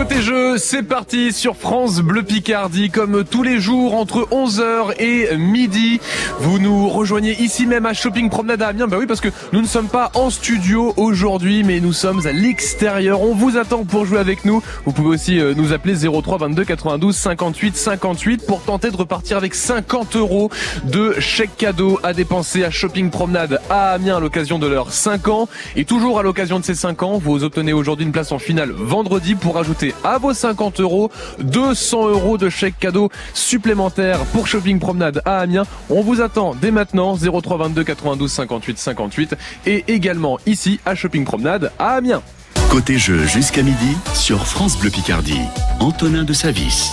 [0.00, 5.36] Côté jeu, c'est parti sur France Bleu Picardie comme tous les jours entre 11h et
[5.36, 6.00] midi.
[6.38, 8.88] Vous nous rejoignez ici même à Shopping Promenade à Amiens.
[8.88, 12.32] Bah oui parce que nous ne sommes pas en studio aujourd'hui mais nous sommes à
[12.32, 13.20] l'extérieur.
[13.20, 14.62] On vous attend pour jouer avec nous.
[14.86, 19.36] Vous pouvez aussi euh, nous appeler 03 22 92 58 58 pour tenter de repartir
[19.36, 20.50] avec 50 euros
[20.84, 25.28] de chèque cadeau à dépenser à Shopping Promenade à Amiens à l'occasion de leurs 5
[25.28, 25.46] ans.
[25.76, 28.70] Et toujours à l'occasion de ces 5 ans, vous obtenez aujourd'hui une place en finale
[28.70, 29.58] vendredi pour
[30.04, 35.64] à vos 50 euros 200 euros de chèque cadeau supplémentaire pour Shopping Promenade à Amiens.
[35.88, 39.34] On vous attend dès maintenant 03 22 92 58 58
[39.66, 42.22] et également ici à Shopping Promenade à Amiens.
[42.70, 45.40] Côté jeu jusqu'à midi sur France Bleu Picardie.
[45.80, 46.92] Antonin de Savis.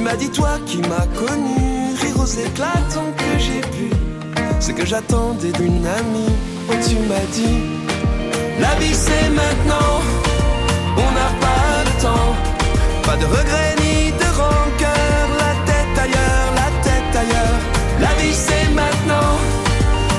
[0.00, 2.80] Tu m'as dit toi qui m'as connu, rire aux éclats
[3.18, 3.90] que j'ai pu.
[4.58, 6.34] Ce que j'attendais d'une amie,
[6.70, 7.60] oh tu m'as dit,
[8.58, 10.00] la vie c'est maintenant,
[10.96, 12.34] on n'a pas de temps,
[13.02, 17.60] pas de regrets ni de rancœur, la tête ailleurs, la tête ailleurs.
[18.00, 19.36] La vie c'est maintenant,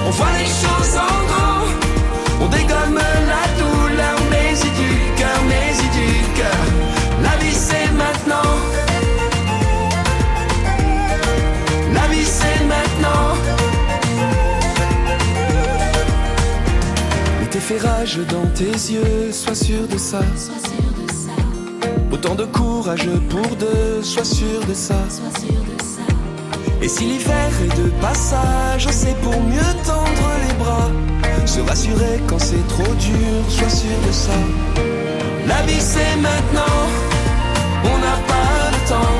[0.05, 0.70] on voit les choses
[17.71, 20.19] Ferrages dans tes yeux, sois sûr de ça.
[20.35, 21.31] sois sûr de ça,
[22.11, 24.95] Autant de courage pour deux, sois sûr de ça.
[25.09, 26.01] sois sûr de ça,
[26.81, 30.91] Et si l'hiver est de passage, c'est pour mieux tendre les bras.
[31.45, 34.39] Se rassurer quand c'est trop dur, sois sûr de ça.
[35.47, 36.79] La vie c'est maintenant,
[37.85, 39.17] on n'a pas le temps.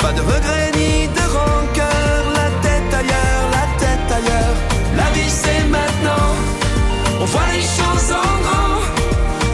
[0.00, 4.56] Pas de regrets ni de rancœur, la tête ailleurs, la tête ailleurs.
[4.98, 6.29] La vie c'est maintenant,
[7.30, 8.80] voit les choses en grand.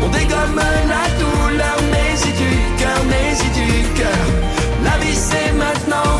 [0.04, 0.60] On dégomme
[0.92, 4.24] la douleur, mais y du cœur, mais y du cœur.
[4.84, 6.12] La vie c'est maintenant.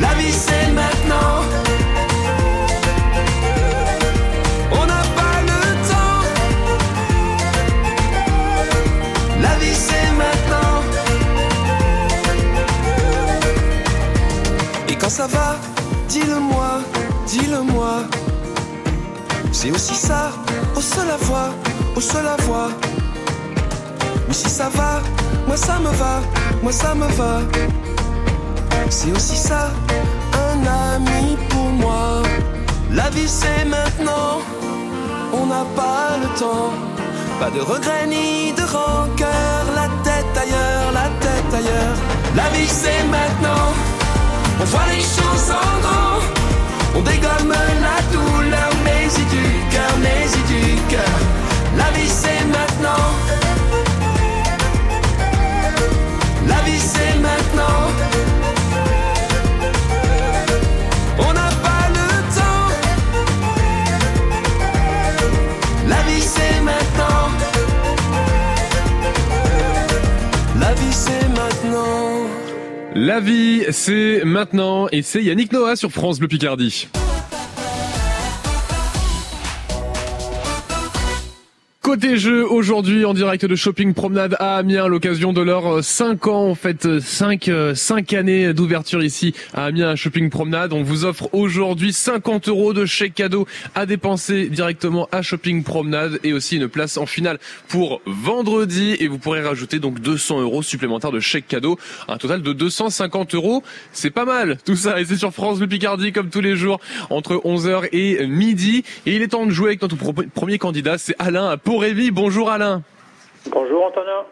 [0.00, 1.34] La vie c'est maintenant.
[4.72, 6.22] On n'a pas le temps.
[9.40, 10.74] La vie c'est maintenant.
[14.88, 15.56] Et quand ça va,
[16.08, 16.80] dis-le-moi,
[17.26, 17.81] dis-le-moi.
[19.62, 20.32] C'est aussi ça,
[20.74, 21.50] au seul à voix,
[21.94, 22.70] au seul à voix.
[24.26, 25.00] Mais si ça va,
[25.46, 26.20] moi ça me va,
[26.64, 27.38] moi ça me va.
[28.90, 29.70] C'est aussi ça,
[30.48, 32.22] un ami pour moi.
[32.90, 34.40] La vie c'est maintenant,
[35.32, 36.72] on n'a pas le temps.
[37.38, 41.96] Pas de regrets ni de rancœur, la tête ailleurs, la tête ailleurs.
[42.34, 43.68] La vie c'est maintenant,
[44.60, 46.18] on voit les choses en grand.
[46.96, 47.54] On dégomme
[47.86, 48.71] la douleur,
[49.12, 51.18] mais y du cœur, mais y du cœur.
[51.76, 53.06] La vie c'est maintenant.
[56.48, 57.90] La vie c'est maintenant.
[61.18, 62.68] On n'a pas le temps.
[65.88, 67.30] La vie c'est maintenant.
[70.60, 71.92] La vie c'est maintenant.
[72.94, 76.88] La vie, c'est maintenant et c'est Yannick Noah sur France Bleu Picardie.
[81.92, 86.48] Côté jeu, aujourd'hui en direct de Shopping Promenade à Amiens, l'occasion de leurs 5 ans,
[86.48, 90.72] en fait 5, 5 années d'ouverture ici à Amiens à Shopping Promenade.
[90.72, 96.18] On vous offre aujourd'hui 50 euros de chèque cadeau à dépenser directement à Shopping Promenade
[96.24, 100.62] et aussi une place en finale pour vendredi et vous pourrez rajouter donc 200 euros
[100.62, 101.78] supplémentaires de chèque cadeau,
[102.08, 103.62] un total de 250 euros.
[103.92, 106.80] C'est pas mal tout ça et c'est sur France Bleu Picardie comme tous les jours
[107.10, 109.96] entre 11h et midi et il est temps de jouer avec notre
[110.30, 111.58] premier candidat, c'est Alain à.
[112.12, 112.82] Bonjour Alain.
[113.50, 114.24] Bonjour Antonin.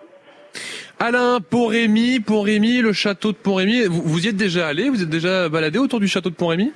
[1.01, 3.87] Alain, Port-Rémy, Port-Rémy, le château de Port-Rémy.
[3.87, 6.73] Vous, vous y êtes déjà allé Vous êtes déjà baladé autour du château de Port-Rémy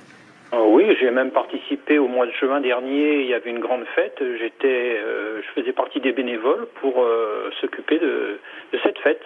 [0.53, 3.21] Euh, oui, j'ai même participé au mois de juin dernier.
[3.21, 4.17] Il y avait une grande fête.
[4.19, 8.39] J'étais, euh, je faisais partie des bénévoles pour euh, s'occuper de,
[8.73, 9.21] de cette fête.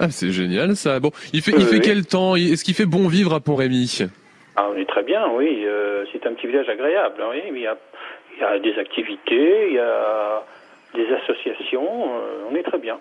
[0.00, 0.98] Ah, c'est génial ça.
[0.98, 1.80] Bon, il fait, Oui, il fait oui.
[1.84, 2.34] quel temps?
[2.34, 4.00] Est-ce qu'il fait bon vivre à Pont-Rémy
[4.56, 5.62] Ah, on est très bien, oui.
[5.64, 7.22] euh, c'est un petit village agréable.
[7.30, 7.38] Oui.
[7.52, 7.78] Il, y a,
[8.36, 10.42] il y a des activités, il y a
[10.96, 11.86] des associations.
[12.16, 12.98] euh, on est très bien.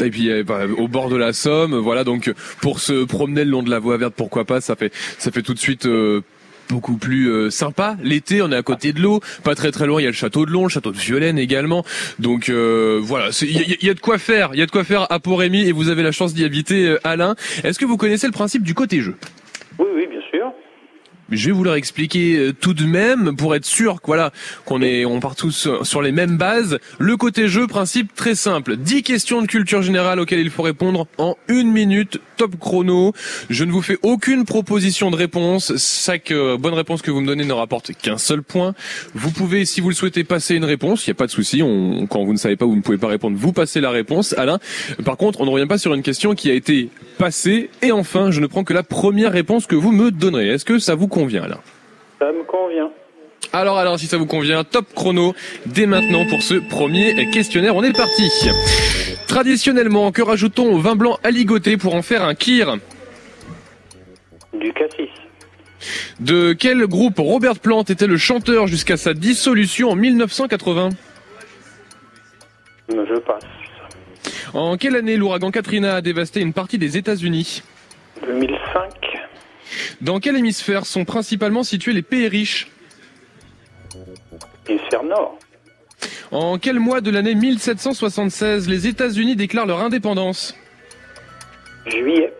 [0.00, 3.50] Et puis euh, bah, au bord de la Somme, voilà donc pour se promener le
[3.50, 6.22] long de la voie verte, pourquoi pas Ça fait ça fait tout de suite euh,
[6.70, 7.96] beaucoup plus euh, sympa.
[8.02, 10.00] L'été, on est à côté de l'eau, pas très très loin.
[10.00, 11.84] Il y a le château de Long, le château de Violaine également.
[12.18, 13.50] Donc euh, voilà, il
[13.82, 14.50] y, y a de quoi faire.
[14.54, 16.86] Il y a de quoi faire à Pont-Rémy et vous avez la chance d'y habiter,
[16.88, 17.34] euh, Alain.
[17.62, 19.16] Est-ce que vous connaissez le principe du côté jeu?
[19.78, 20.08] Oui, oui,
[21.36, 21.38] sûr.
[21.38, 24.32] je vais vous leur expliquer euh, tout de même pour être sûr voilà
[24.64, 26.78] qu'on est on part tous euh, sur les mêmes bases.
[26.98, 28.76] Le côté jeu, principe très simple.
[28.76, 33.12] 10 questions de culture générale auxquelles il faut répondre en une minute, chrono.
[33.50, 35.72] Je ne vous fais aucune proposition de réponse.
[35.76, 38.74] Chaque euh, bonne réponse que vous me donnez ne rapporte qu'un seul point.
[39.14, 41.06] Vous pouvez, si vous le souhaitez, passer une réponse.
[41.06, 41.62] Il n'y a pas de souci.
[41.62, 43.36] On, quand vous ne savez pas, vous ne pouvez pas répondre.
[43.38, 44.58] Vous passez la réponse, Alain.
[45.04, 47.70] Par contre, on ne revient pas sur une question qui a été passée.
[47.82, 50.48] Et enfin, je ne prends que la première réponse que vous me donnerez.
[50.48, 51.60] Est-ce que ça vous convient, Alain?
[52.18, 52.90] Ça me convient.
[53.52, 55.34] Alors, alors, si ça vous convient, top chrono
[55.66, 57.76] dès maintenant pour ce premier questionnaire.
[57.76, 58.30] On est parti.
[59.26, 62.78] Traditionnellement, que rajoute-t-on au vin blanc aligoté pour en faire un kir?
[64.58, 65.10] Du cassis.
[66.20, 70.90] De quel groupe Robert Plant était le chanteur jusqu'à sa dissolution en 1980
[72.88, 73.44] Je passe.
[74.54, 77.62] En quelle année l'ouragan Katrina a dévasté une partie des États-Unis?
[78.26, 78.58] 2005.
[80.00, 82.68] Dans quel hémisphère sont principalement situés les pays riches?
[86.30, 90.56] En quel mois de l'année 1776 les États-Unis déclarent leur indépendance?
[91.86, 92.32] Juillet.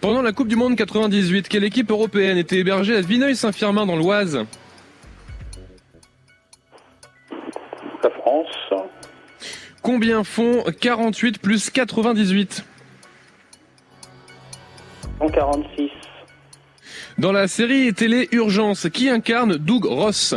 [0.00, 4.44] Pendant la Coupe du Monde 98, quelle équipe européenne était hébergée à Vineuil-Saint-Firmin dans l'Oise?
[8.02, 8.46] La France.
[9.82, 12.64] Combien font 48 plus 98
[15.20, 15.90] 146.
[17.18, 20.34] Dans la série télé Urgence, qui incarne Doug Ross?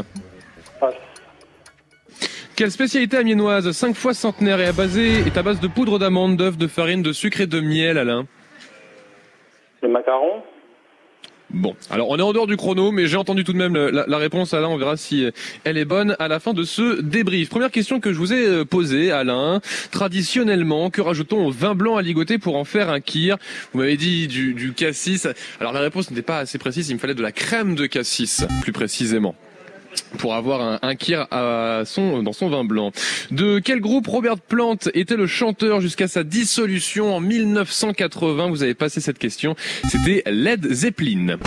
[2.57, 6.38] Quelle spécialité amiénoise 5 fois centenaire et à, basée, est à base de poudre d'amande,
[6.38, 8.25] d'œufs, de farine, de sucre et de miel, Alain
[9.83, 10.42] Le macaron.
[11.51, 14.06] Bon, alors on est en dehors du chrono, mais j'ai entendu tout de même la,
[14.07, 14.69] la réponse, Alain.
[14.69, 15.30] On verra si
[15.65, 17.50] elle est bonne à la fin de ce débrief.
[17.50, 19.62] Première question que je vous ai euh, posée, Alain.
[19.92, 23.38] Traditionnellement, que rajoute-t-on au vin blanc aligoté pour en faire un kir?
[23.71, 25.27] Vous m'avez dit du, du cassis.
[25.59, 26.89] Alors la réponse n'était pas assez précise.
[26.89, 29.36] Il me fallait de la crème de cassis, plus précisément.
[30.17, 32.91] Pour avoir un, un kir à son, dans son vin blanc.
[33.31, 38.73] De quel groupe Robert Plant était le chanteur jusqu'à sa dissolution en 1980 Vous avez
[38.73, 39.55] passé cette question.
[39.89, 41.38] C'était Led Zeppelin.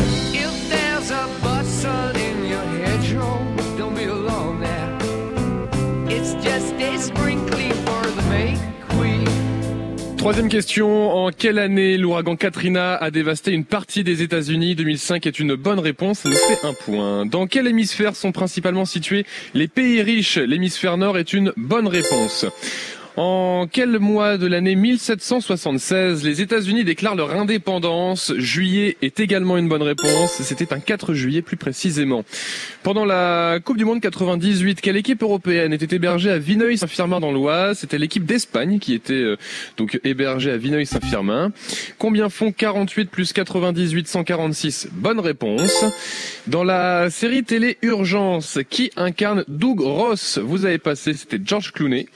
[10.20, 11.14] Troisième question.
[11.14, 14.75] En quelle année l'ouragan Katrina a dévasté une partie des États-Unis?
[14.75, 16.26] 2005 est une bonne réponse.
[16.26, 17.25] Nous fait un point.
[17.25, 19.25] Dans quel hémisphère sont principalement situés
[19.55, 20.37] les pays riches?
[20.37, 22.44] L'hémisphère nord est une bonne réponse.
[23.17, 28.33] En quel mois de l'année 1776 les États-Unis déclarent leur indépendance?
[28.37, 30.41] Juillet est également une bonne réponse.
[30.41, 32.25] C'était un 4 juillet plus précisément.
[32.83, 37.81] Pendant la Coupe du Monde 98, quelle équipe européenne était hébergée à Vineuil-Saint-Firmin dans l'Oise?
[37.81, 39.37] C'était l'équipe d'Espagne qui était euh,
[39.77, 41.53] donc hébergée à Vineuil-Saint-Firmin.
[41.99, 45.85] Combien font 48 plus 98 146 Bonne réponse.
[46.47, 50.38] Dans la série télé Urgence, qui incarne Doug Ross?
[50.38, 52.07] Vous avez passé, c'était George Clooney.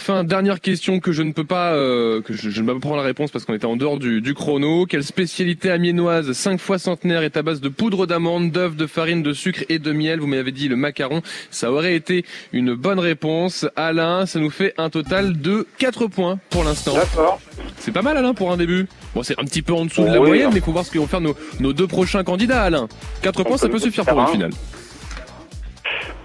[0.00, 2.80] Enfin, dernière question que je ne peux pas, euh, que je, je ne peux pas
[2.80, 4.86] prendre la réponse parce qu'on était en dehors du, du chrono.
[4.86, 9.22] Quelle spécialité amiénoise 5 fois centenaire est à base de poudre d'amande, d'œufs, de farine,
[9.22, 10.20] de sucre et de miel?
[10.20, 11.22] Vous m'avez dit le macaron.
[11.50, 13.66] Ça aurait été une bonne réponse.
[13.76, 16.94] Alain, ça nous fait un total de 4 points pour l'instant.
[16.94, 17.40] D'accord.
[17.78, 18.86] C'est pas mal Alain pour un début.
[19.14, 20.28] Bon, c'est un petit peu en dessous de la Oui.
[20.28, 22.88] moyenne, mais il faut voir ce que vont faire nos, nos deux prochains candidats, Alain.
[23.22, 24.26] 4 points, ça peut suffire pour une un.
[24.28, 24.50] finale.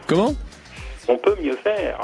[0.07, 0.35] Comment?
[1.07, 1.97] On peut mieux faire.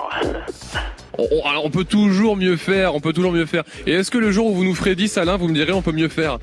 [1.63, 3.63] On, peut toujours mieux faire, on peut toujours mieux faire.
[3.85, 5.81] Et est-ce que le jour où vous nous ferez 10, Alain, vous me direz on
[5.81, 6.39] peut mieux faire?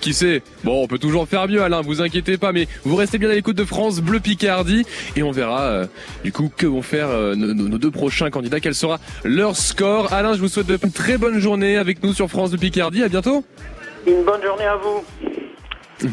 [0.00, 0.42] Qui sait?
[0.64, 3.32] Bon, on peut toujours faire mieux, Alain, vous inquiétez pas, mais vous restez bien à
[3.32, 4.84] l'écoute de France Bleu Picardie
[5.16, 5.86] et on verra euh,
[6.22, 10.12] du coup que vont faire euh, nos, deux prochains candidats, quel sera leur score?
[10.12, 13.08] Alain, je vous souhaite une très bonne journée avec nous sur France Bleu Picardie, à
[13.08, 13.44] bientôt
[14.06, 15.02] Une bonne journée à vous.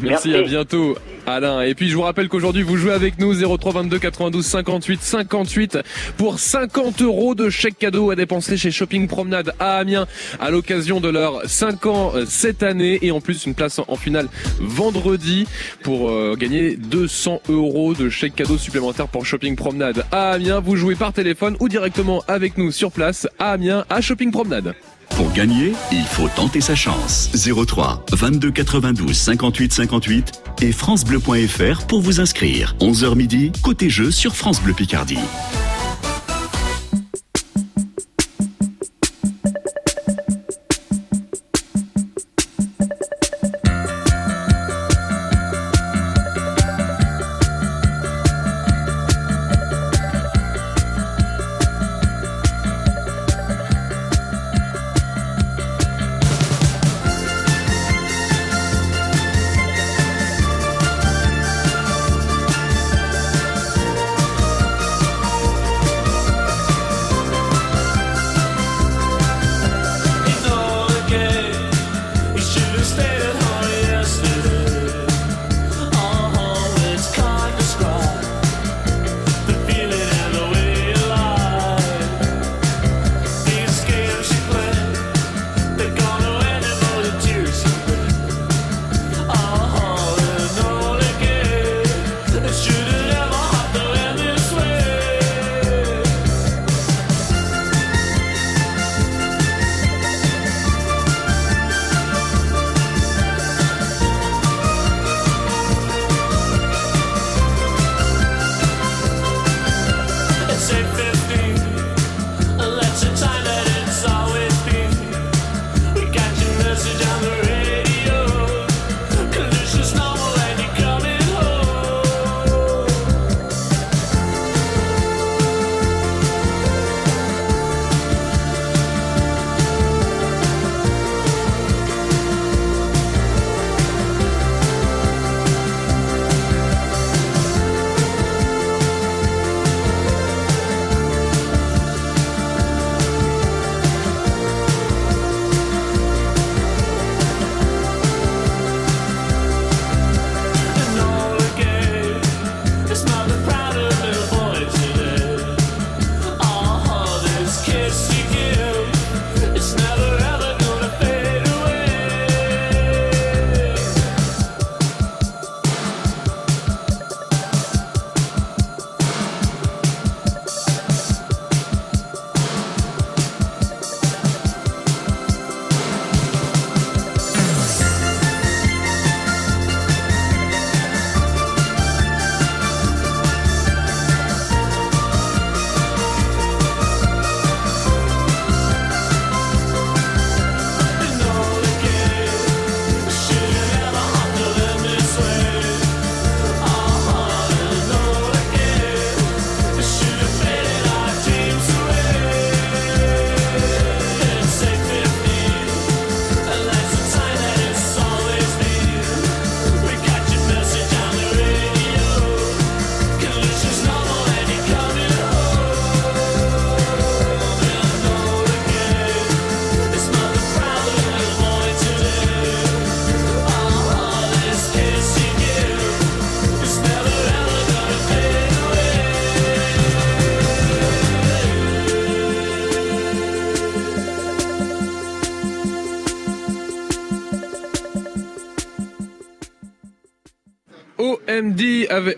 [0.01, 0.36] Merci, Merci.
[0.36, 0.95] à bientôt
[1.27, 1.62] Alain.
[1.62, 5.77] Et puis je vous rappelle qu'aujourd'hui vous jouez avec nous 03 22 92 58 58
[6.17, 10.07] pour 50 euros de chèque cadeau à dépenser chez Shopping Promenade à Amiens
[10.39, 13.86] à l'occasion de leurs 5 ans euh, cette année et en plus une place en-
[13.88, 14.27] en finale
[14.60, 15.45] vendredi
[15.83, 20.60] pour euh, gagner 200 euros de chèque cadeau supplémentaire pour Shopping Promenade à Amiens.
[20.60, 24.74] Vous jouez par téléphone ou directement avec nous sur place à Amiens à Shopping Promenade.
[25.15, 27.29] Pour gagner, il faut tenter sa chance.
[27.33, 32.75] 03 22 92 58 58 et francebleu.fr pour vous inscrire.
[32.79, 35.19] 11h midi, côté jeu sur France Bleu Picardie.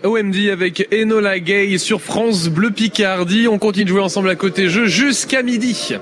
[0.04, 3.48] OMD avec Enola Gay sur France Bleu Picardie.
[3.48, 5.96] On continue de jouer ensemble à côté jeu jusqu'à midi.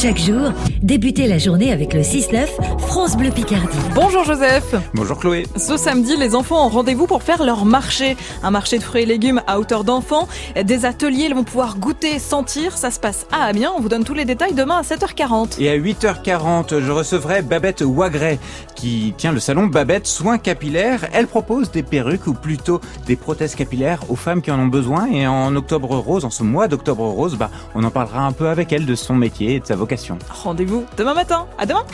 [0.00, 2.46] Chaque jour, débutez la journée avec le 6-9
[2.78, 3.76] France Bleu Picardie.
[3.96, 5.44] Bonjour Joseph Bonjour Chloé.
[5.56, 8.16] Ce samedi, les enfants ont rendez-vous pour faire leur marché.
[8.44, 10.28] Un marché de fruits et légumes à hauteur d'enfants.
[10.62, 12.76] Des ateliers, ils vont pouvoir goûter, sentir.
[12.76, 13.72] Ça se passe à Amiens.
[13.76, 15.60] On vous donne tous les détails demain à 7h40.
[15.60, 18.38] Et à 8h40, je recevrai Babette Wagret,
[18.76, 21.08] qui tient le salon Babette Soins Capillaires.
[21.12, 25.08] Elle propose des perruques ou plutôt des prothèses capillaires aux femmes qui en ont besoin.
[25.10, 28.46] Et en octobre rose, en ce mois d'octobre rose, bah, on en parlera un peu
[28.46, 29.87] avec elle de son métier et de sa vocation.
[30.30, 31.46] Rendez-vous demain matin.
[31.58, 31.84] À demain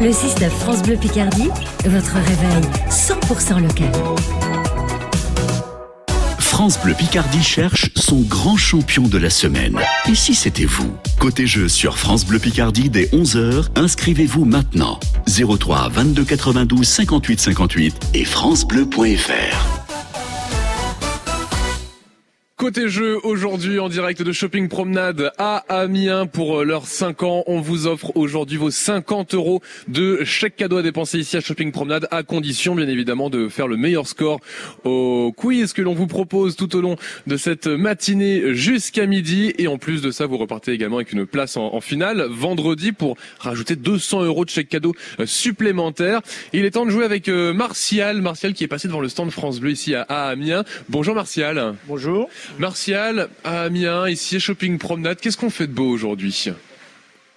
[0.00, 1.50] Le 6-9 France Bleu Picardie,
[1.84, 3.92] votre réveil 100% local.
[6.38, 9.78] France Bleu Picardie cherche son grand champion de la semaine.
[10.10, 10.92] Et si c'était vous?
[11.20, 14.98] Côté jeu sur France Bleu Picardie dès 11h, inscrivez-vous maintenant.
[15.28, 19.77] 03 22 92 58 58 et francebleu.fr.
[22.68, 27.42] Côté jeu, aujourd'hui en direct de Shopping Promenade à Amiens pour euh, leurs 5 ans.
[27.46, 31.72] On vous offre aujourd'hui vos 50 euros de chèque cadeau à dépenser ici à Shopping
[31.72, 34.40] Promenade à condition bien évidemment de faire le meilleur score
[34.84, 36.96] au quiz que l'on vous propose tout au long
[37.26, 39.54] de cette matinée jusqu'à midi.
[39.56, 42.92] Et en plus de ça, vous repartez également avec une place en, en finale vendredi
[42.92, 46.20] pour rajouter 200 euros de chèque cadeau euh, supplémentaire.
[46.52, 48.20] Il est temps de jouer avec euh, Martial.
[48.20, 50.64] Martial qui est passé devant le stand France Bleu ici à, à Amiens.
[50.90, 51.74] Bonjour Martial.
[51.86, 52.28] Bonjour.
[52.58, 56.50] Martial, à Amiens, ici à Shopping Promenade, qu'est-ce qu'on fait de beau aujourd'hui?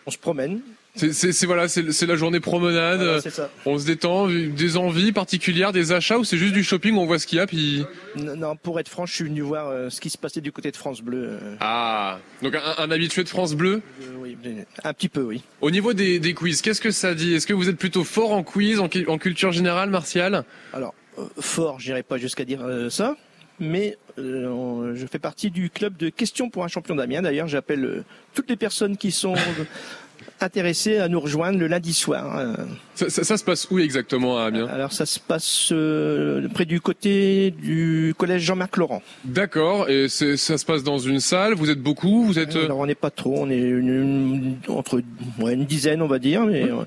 [0.06, 0.62] On se promène.
[0.96, 3.00] C'est voilà, c'est la journée promenade.
[3.02, 3.50] Voilà, c'est ça.
[3.66, 7.18] on se détend, des envies particulières, des achats ou c'est juste du shopping, on voit
[7.18, 7.86] ce qu'il y a puis
[8.18, 10.52] N- Non, pour être franc, je suis venu voir euh, ce qui se passait du
[10.52, 11.40] côté de France Bleu.
[11.42, 13.82] euh, ah donc un, un habitué de France Bleu?
[14.02, 14.36] euh, oui,
[14.84, 15.44] un petit peu, oui.
[15.62, 17.36] Au niveau des, des quiz, qu'est-ce que ça dit?
[17.36, 20.44] Est-ce que vous êtes plutôt fort en quiz, en, cu- en culture générale, Martial?
[20.74, 20.94] Alors,
[21.40, 23.16] fort, j'irai pas jusqu'à dire ça,
[23.62, 27.22] mais euh, je fais partie du club de questions pour un champion d'Amiens.
[27.22, 28.04] D'ailleurs, j'appelle euh,
[28.34, 29.34] toutes les personnes qui sont
[30.40, 32.38] intéressées à nous rejoindre le lundi soir.
[32.38, 32.56] hein.
[32.96, 34.68] ça, ça- ça se passe où exactement à Amiens?
[34.68, 39.02] Alors, ça se passe euh, près du côté du collège Jean-Marc Laurent.
[39.26, 39.90] D'accord.
[39.90, 41.54] Et ça se passe dans une salle?
[41.54, 42.24] Vous êtes beaucoup?
[42.26, 42.56] Vous êtes.
[42.56, 45.02] euh, Alors on n'est pas trop, on est une, une- entre
[45.40, 46.84] ouais, une dizaine, on va dire, mais euh,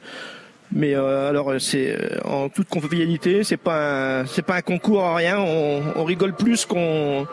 [0.72, 5.14] mais euh, alors c'est euh, en toute convivialité, c'est pas un, c'est pas un concours
[5.14, 7.26] rien, on, on rigole plus qu'on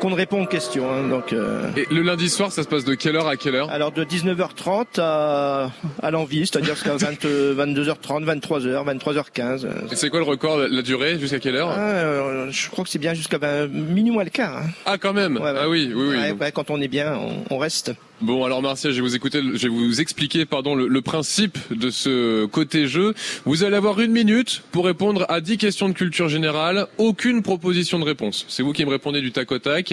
[0.00, 0.90] qu'on ne répond aux questions.
[0.90, 3.54] hein, donc euh, Et le lundi soir, ça se passe de quelle heure à quelle
[3.54, 3.70] heure?
[3.70, 5.70] alors de 19h30 à
[6.02, 9.64] à l'envie, c'est-à-dire jusqu'à 20, euh, 22h30, 23h, 23h15.
[9.64, 9.70] euh.
[9.92, 11.70] Et c'est quoi le record, la- durée Jusqu'à quelle heure?
[11.70, 14.58] Ah, euh, je crois que c'est bien jusqu'à 20, minuit moins le quart.
[14.58, 14.66] hein.
[14.84, 15.36] Ah, quand même?
[15.36, 15.52] Ouais.
[15.56, 16.16] Ah oui, oui, oui.
[16.16, 17.92] Ouais, Donc- ouais, quand on est bien, on, on reste.
[18.24, 21.58] Bon, alors Martial, je vais vous écouter, je vais vous expliquer, pardon, le, le principe
[21.70, 23.12] de ce côté jeu.
[23.44, 26.86] Vous allez avoir une minute pour répondre à 10 questions de culture générale.
[26.96, 28.46] Aucune proposition de réponse.
[28.48, 29.92] C'est vous qui me répondez du tac au tac.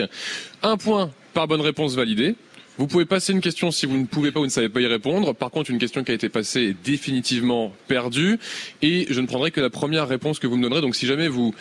[0.64, 2.36] Un point par bonne réponse validée.
[2.78, 4.88] Vous pouvez passer une question si vous ne pouvez pas ou ne savez pas y
[4.88, 5.34] répondre.
[5.36, 8.40] Par contre, une question qui a été passée est définitivement perdue.
[8.82, 10.80] Et je ne prendrai que la première réponse que vous me donnerez.
[10.80, 11.54] Donc si jamais vous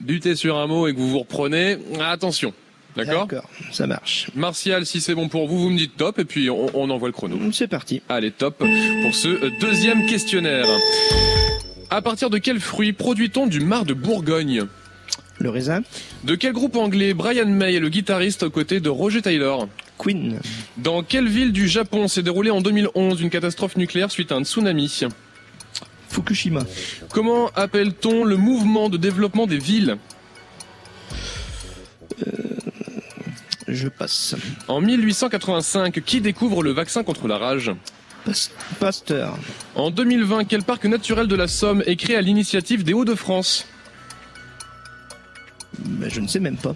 [0.00, 2.52] butez sur un mot et que vous vous reprenez, attention.
[2.96, 4.30] D'accord D'accord, ça marche.
[4.34, 7.08] Martial, si c'est bon pour vous, vous me dites top et puis on, on envoie
[7.08, 7.36] le chrono.
[7.52, 8.00] C'est parti.
[8.08, 10.66] Allez, top pour ce euh, deuxième questionnaire.
[11.90, 14.64] À partir de quel fruit produit-on du mar de Bourgogne?
[15.38, 15.82] Le raisin,
[16.24, 19.68] De quel groupe anglais Brian May est le guitariste aux côtés de Roger Taylor?
[19.98, 20.40] Queen,
[20.78, 24.44] Dans quelle ville du Japon s'est déroulée en 2011 une catastrophe nucléaire suite à un
[24.44, 25.00] tsunami?
[26.08, 26.62] Fukushima.
[27.12, 29.98] Comment appelle-t-on le mouvement de développement des villes?
[33.68, 34.34] Je passe.
[34.68, 37.72] En 1885, qui découvre le vaccin contre la rage?
[38.24, 38.32] Pas-
[38.78, 39.36] Pasteur.
[39.74, 43.66] En 2020, quel parc naturel de la Somme est créé à l'initiative des Hauts-de-France?
[45.78, 46.74] Ben, je ne sais même pas.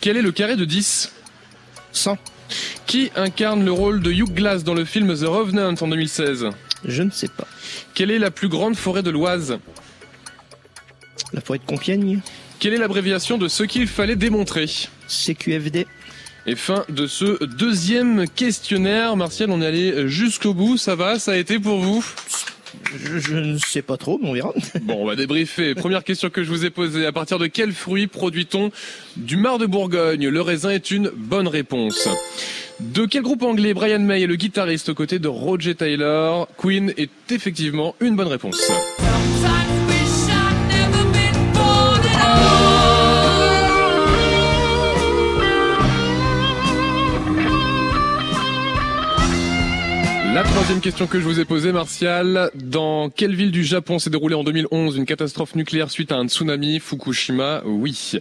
[0.00, 1.12] Quel est le carré de 10
[1.92, 2.18] 100.
[2.86, 6.46] Qui incarne le rôle de Hugh Glass dans le film The Revenant en 2016
[6.84, 7.46] Je ne sais pas.
[7.94, 9.58] Quelle est la plus grande forêt de l'Oise?
[11.32, 12.20] La forêt de Compiègne?
[12.58, 14.66] Quelle est l'abréviation de ce qu'il fallait démontrer?
[15.08, 15.86] CQFD.
[16.46, 19.16] Et fin de ce deuxième questionnaire.
[19.16, 20.76] Martial, on est allé jusqu'au bout.
[20.76, 22.04] Ça va Ça a été pour vous
[22.96, 24.52] Je, je ne sais pas trop, mais on verra.
[24.82, 25.74] Bon, on va débriefer.
[25.74, 27.06] Première question que je vous ai posée.
[27.06, 28.72] À partir de quel fruit produit-on
[29.16, 30.28] du mar de Bourgogne?
[30.28, 32.08] Le raisin est une bonne réponse.
[32.80, 36.48] De quel groupe anglais Brian May est le guitariste aux côtés de Roger Taylor?
[36.58, 38.72] Queen est effectivement une bonne réponse.
[50.34, 52.50] La troisième question que je vous ai posée, Martial.
[52.54, 56.26] Dans quelle ville du Japon s'est déroulée en 2011 une catastrophe nucléaire suite à un
[56.26, 57.60] tsunami Fukushima?
[57.66, 58.12] Oui.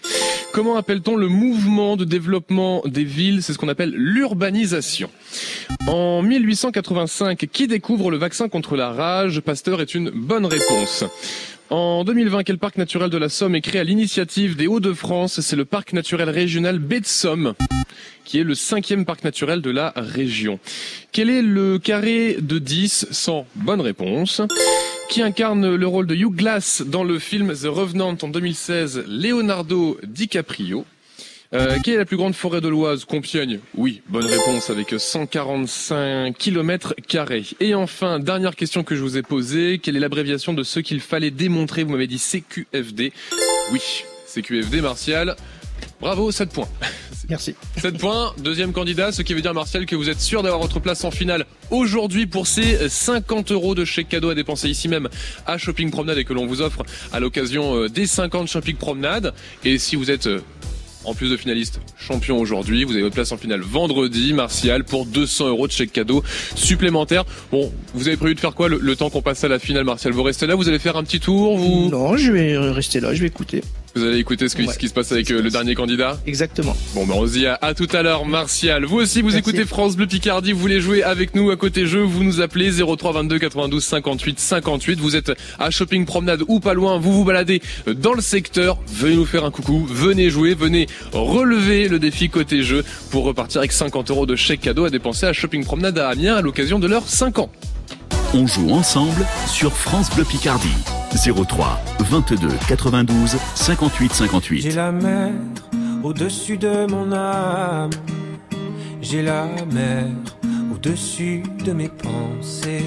[0.51, 3.41] Comment appelle-t-on le mouvement de développement des villes?
[3.41, 5.09] C'est ce qu'on appelle l'urbanisation.
[5.87, 9.39] En 1885, qui découvre le vaccin contre la rage?
[9.39, 11.05] Pasteur est une bonne réponse.
[11.71, 15.39] En 2020, quel parc naturel de la Somme est créé à l'initiative des Hauts-de-France?
[15.39, 17.53] C'est le parc naturel régional Baie de Somme,
[18.25, 20.59] qui est le cinquième parc naturel de la région.
[21.13, 24.41] Quel est le carré de 10 sans bonne réponse
[25.09, 29.97] Qui incarne le rôle de Hugh Glass dans le film The Revenant en 2016 Leonardo
[30.03, 30.83] DiCaprio.
[31.53, 33.59] Euh, quelle est la plus grande forêt de l'Oise Compiègne?
[33.75, 37.43] Oui, bonne réponse avec 145 km carrés.
[37.59, 41.01] Et enfin, dernière question que je vous ai posée, quelle est l'abréviation de ce qu'il
[41.01, 41.83] fallait démontrer?
[41.83, 43.11] Vous m'avez dit CQFD.
[43.73, 43.81] Oui,
[44.27, 45.35] CQFD, Martial.
[45.99, 46.69] Bravo, 7 points.
[47.29, 47.55] Merci.
[47.77, 50.79] 7 points, deuxième candidat, ce qui veut dire Martial que vous êtes sûr d'avoir votre
[50.79, 55.09] place en finale aujourd'hui pour ces 50 euros de chèque cadeau à dépenser ici même
[55.45, 59.33] à Shopping Promenade et que l'on vous offre à l'occasion euh, des 50 Shopping Promenade.
[59.63, 60.41] Et si vous êtes euh,
[61.03, 65.05] en plus de finaliste champion aujourd'hui, vous avez votre place en finale vendredi, Martial, pour
[65.05, 66.23] 200 euros de chèque cadeau
[66.55, 67.25] supplémentaire.
[67.51, 69.83] Bon, vous avez prévu de faire quoi le, le temps qu'on passe à la finale,
[69.83, 70.13] Martial?
[70.13, 71.89] Vous restez là, vous allez faire un petit tour vous...
[71.89, 73.61] Non, je vais rester là, je vais écouter.
[73.95, 74.73] Vous allez écouter ce, que- Ouais.
[74.73, 76.75] ce qui se passe avec euh, le dernier candidat Exactement.
[76.95, 78.85] Bon, ben on se dit à, à tout à l'heure, Martial.
[78.85, 79.39] Vous aussi, vous Merci.
[79.39, 82.71] écoutez France Bleu Picardie, vous voulez jouer avec nous à côté jeu, vous nous appelez
[82.71, 84.99] 03 22 92 58 58.
[84.99, 89.15] Vous êtes à Shopping Promenade ou pas loin, vous vous baladez dans le secteur, venez
[89.15, 93.71] nous faire un coucou, venez jouer, venez relever le défi côté jeu pour repartir avec
[93.71, 96.87] 50 euros de chèque cadeau à dépenser à Shopping Promenade à Amiens à l'occasion de
[96.87, 97.51] leurs 5 ans.
[98.33, 100.69] On joue ensemble sur France Bleu Picardie.
[101.15, 104.61] 03 22 92 58 58.
[104.61, 105.31] J'ai la mer
[106.03, 107.91] au-dessus de mon âme.
[109.01, 110.05] J'ai la mer
[110.73, 112.85] au-dessus de mes pensées.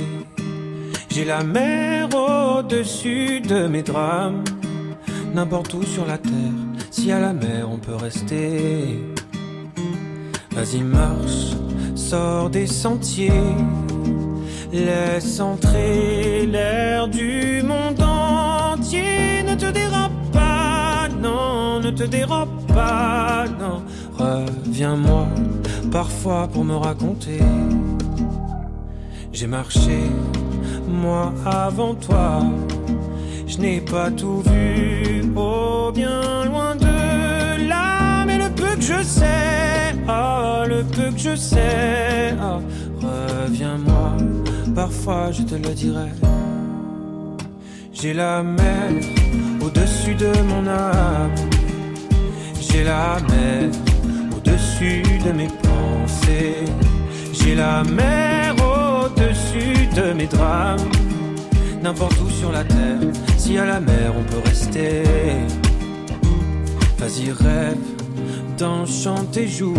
[1.11, 4.43] J'ai la mer au-dessus de mes drames.
[5.35, 6.33] N'importe où sur la terre,
[6.91, 9.01] si à la mer on peut rester.
[10.53, 11.57] Vas-y, marche,
[11.95, 13.33] sors des sentiers.
[14.73, 18.01] Laisse entrer l'air du monde
[19.47, 23.83] Ne te dérobe pas, non, ne te dérobe pas, non.
[24.19, 25.27] Reviens-moi
[25.91, 27.41] parfois pour me raconter.
[29.33, 30.01] J'ai marché,
[30.89, 32.43] moi avant toi.
[33.47, 38.25] Je n'ai pas tout vu, oh bien loin de là.
[38.27, 42.61] Mais le peu que je sais, oh, le peu que je sais, oh,
[43.01, 44.17] reviens-moi,
[44.75, 46.11] parfois je te le dirai.
[48.05, 48.91] J'ai la mer
[49.63, 51.35] au-dessus de mon âme.
[52.61, 53.71] J'ai la mer
[54.37, 56.67] au-dessus de mes pensées.
[57.33, 60.91] J'ai la mer au-dessus de mes drames.
[61.83, 63.01] N'importe où sur la terre,
[63.39, 65.05] si à la mer on peut rester.
[66.99, 67.79] Vas-y, rêve
[68.59, 69.79] d'un chant tes joues.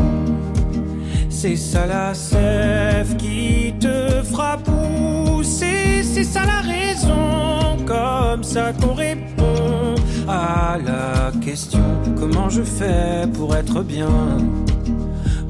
[1.29, 6.01] C'est ça la sève qui te fera pousser.
[6.01, 7.54] C'est ça la raison,
[7.85, 9.95] comme ça qu'on répond
[10.27, 11.79] à la question
[12.17, 14.37] comment je fais pour être bien?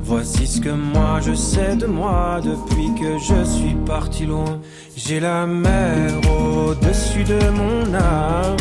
[0.04, 4.60] Voici ce que moi je sais de moi depuis que je suis parti loin.
[4.96, 8.58] J'ai la mer au-dessus de mon âme.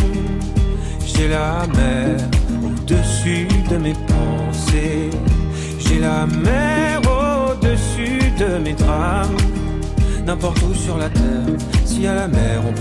[1.05, 2.17] J'ai la mer
[2.65, 5.11] au-dessus de mes pensées.
[5.79, 9.37] J'ai la mer au-dessus de mes drames.
[10.27, 12.44] N'importe où sur la terre, si à la mer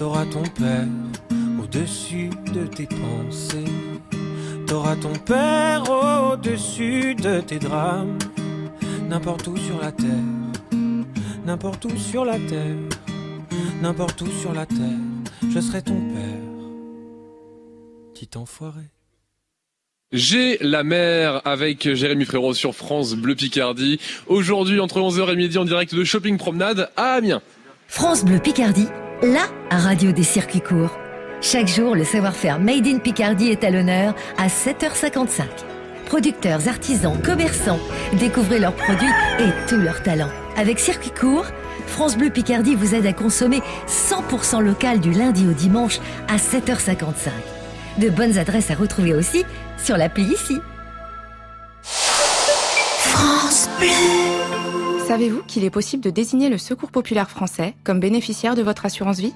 [0.00, 0.86] T'auras ton père
[1.62, 3.70] au-dessus de tes pensées.
[4.66, 8.16] T'auras ton père au-dessus de tes drames.
[9.10, 10.08] N'importe où sur la terre,
[11.44, 12.76] n'importe où sur la terre,
[13.82, 14.78] n'importe où sur la terre,
[15.52, 16.48] je serai ton père.
[18.14, 18.84] Petit enfoiré.
[20.12, 24.00] J'ai la mer avec Jérémy Frérot sur France Bleu Picardie.
[24.28, 27.42] Aujourd'hui, entre 11h et midi, en direct de Shopping Promenade à Amiens.
[27.86, 28.86] France Bleu Picardie,
[29.22, 30.98] la radio des circuits courts.
[31.40, 35.44] Chaque jour, le savoir-faire Made in Picardie est à l'honneur à 7h55.
[36.06, 37.78] Producteurs, artisans, commerçants,
[38.14, 40.30] découvrez leurs produits et tous leurs talents.
[40.56, 41.46] Avec Circuit Court,
[41.86, 47.30] France Bleu Picardie vous aide à consommer 100% local du lundi au dimanche à 7h55.
[47.98, 49.44] De bonnes adresses à retrouver aussi
[49.78, 50.58] sur l'appli ici.
[51.82, 54.59] France Bleu.
[55.10, 59.18] Savez-vous qu'il est possible de désigner le Secours populaire français comme bénéficiaire de votre assurance
[59.18, 59.34] vie?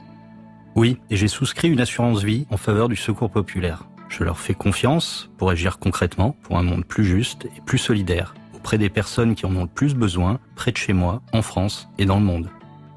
[0.77, 3.83] Oui, et j'ai souscrit une assurance vie en faveur du secours populaire.
[4.09, 8.37] Je leur fais confiance pour agir concrètement pour un monde plus juste et plus solidaire,
[8.55, 11.89] auprès des personnes qui en ont le plus besoin, près de chez moi, en France
[11.99, 12.51] et dans le monde.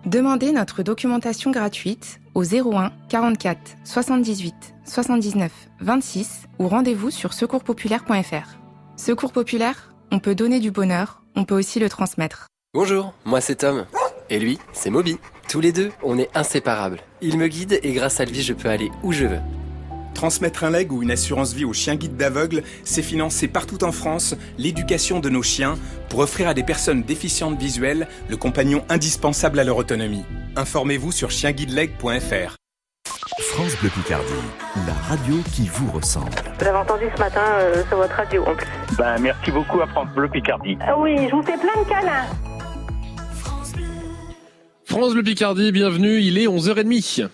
[0.06, 4.54] Demandez notre documentation gratuite au 01 44 78
[4.86, 8.60] 79 26 ou rendez-vous sur secourspopulaire.fr.
[8.98, 12.50] Secours populaire, on peut donner du bonheur, on peut aussi le transmettre.
[12.80, 13.88] Bonjour, moi c'est Tom.
[14.30, 15.18] Et lui, c'est Moby.
[15.50, 17.00] Tous les deux, on est inséparables.
[17.22, 19.40] Il me guide et grâce à lui, je peux aller où je veux.
[20.14, 23.92] Transmettre un leg ou une assurance vie aux chiens guides d'aveugles, c'est financer partout en
[23.92, 29.58] France l'éducation de nos chiens pour offrir à des personnes déficientes visuelles le compagnon indispensable
[29.58, 30.24] à leur autonomie.
[30.56, 32.58] Informez-vous sur chienguideleg.fr.
[33.40, 34.34] France Bleu Picardie,
[34.86, 36.30] la radio qui vous ressemble.
[36.60, 38.68] Vous l'avez entendu ce matin euh, sur votre radio en plus.
[39.00, 40.78] Ben, merci beaucoup à France Bleu Picardie.
[40.82, 42.28] Ah oui, je vous fais plein de câlins.
[44.88, 47.28] France Bleu Picardie, bienvenue, il est 11h30.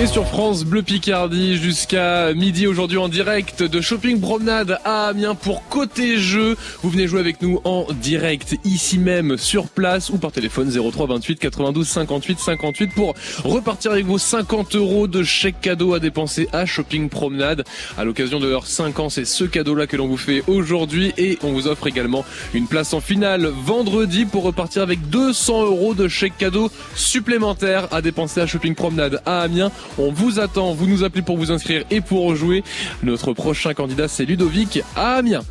[0.00, 5.34] Et sur France Bleu Picardie jusqu'à midi aujourd'hui en direct de Shopping Promenade à Amiens
[5.34, 6.56] pour Côté Jeu.
[6.84, 11.08] Vous venez jouer avec nous en direct ici même sur place ou par téléphone 03
[11.08, 16.48] 28 92 58 58 pour repartir avec vos 50 euros de chèque cadeau à dépenser
[16.52, 17.64] à Shopping Promenade
[17.96, 19.08] à l'occasion de leurs 5 ans.
[19.08, 22.94] C'est ce cadeau-là que l'on vous fait aujourd'hui et on vous offre également une place
[22.94, 28.46] en finale vendredi pour repartir avec 200 euros de chèque cadeau supplémentaire à dépenser à
[28.46, 29.72] Shopping Promenade à Amiens.
[29.96, 32.64] On vous attend, vous nous appelez pour vous inscrire et pour jouer.
[33.02, 35.42] Notre prochain candidat, c'est Ludovic à Amiens.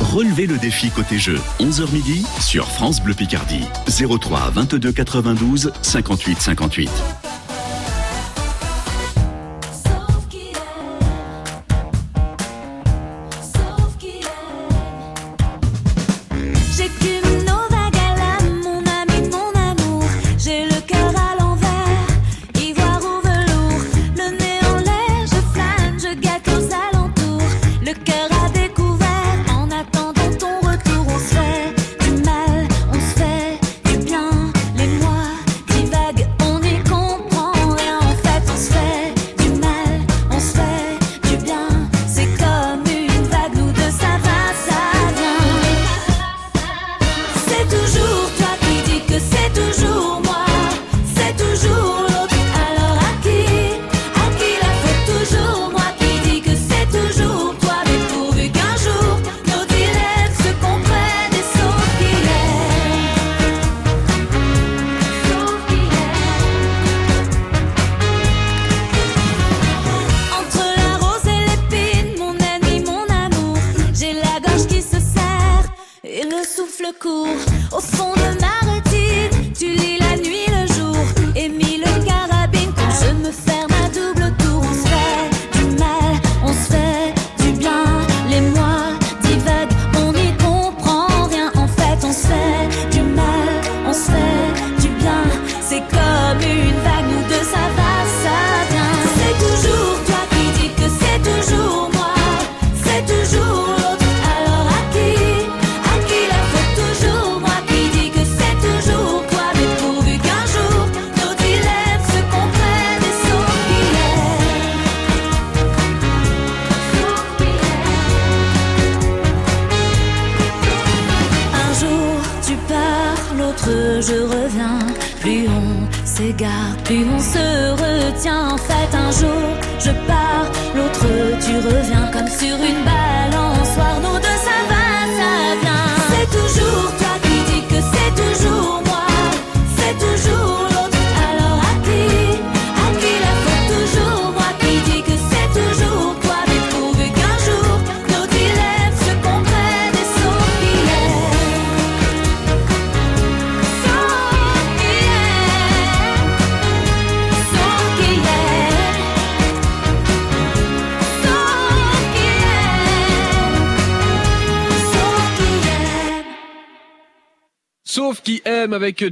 [0.00, 3.64] Relevez le défi côté jeu, 11h midi sur France Bleu Picardie.
[3.88, 6.90] 03 22 92 58 58.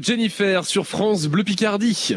[0.03, 2.17] Jennifer sur France Bleu Picardie.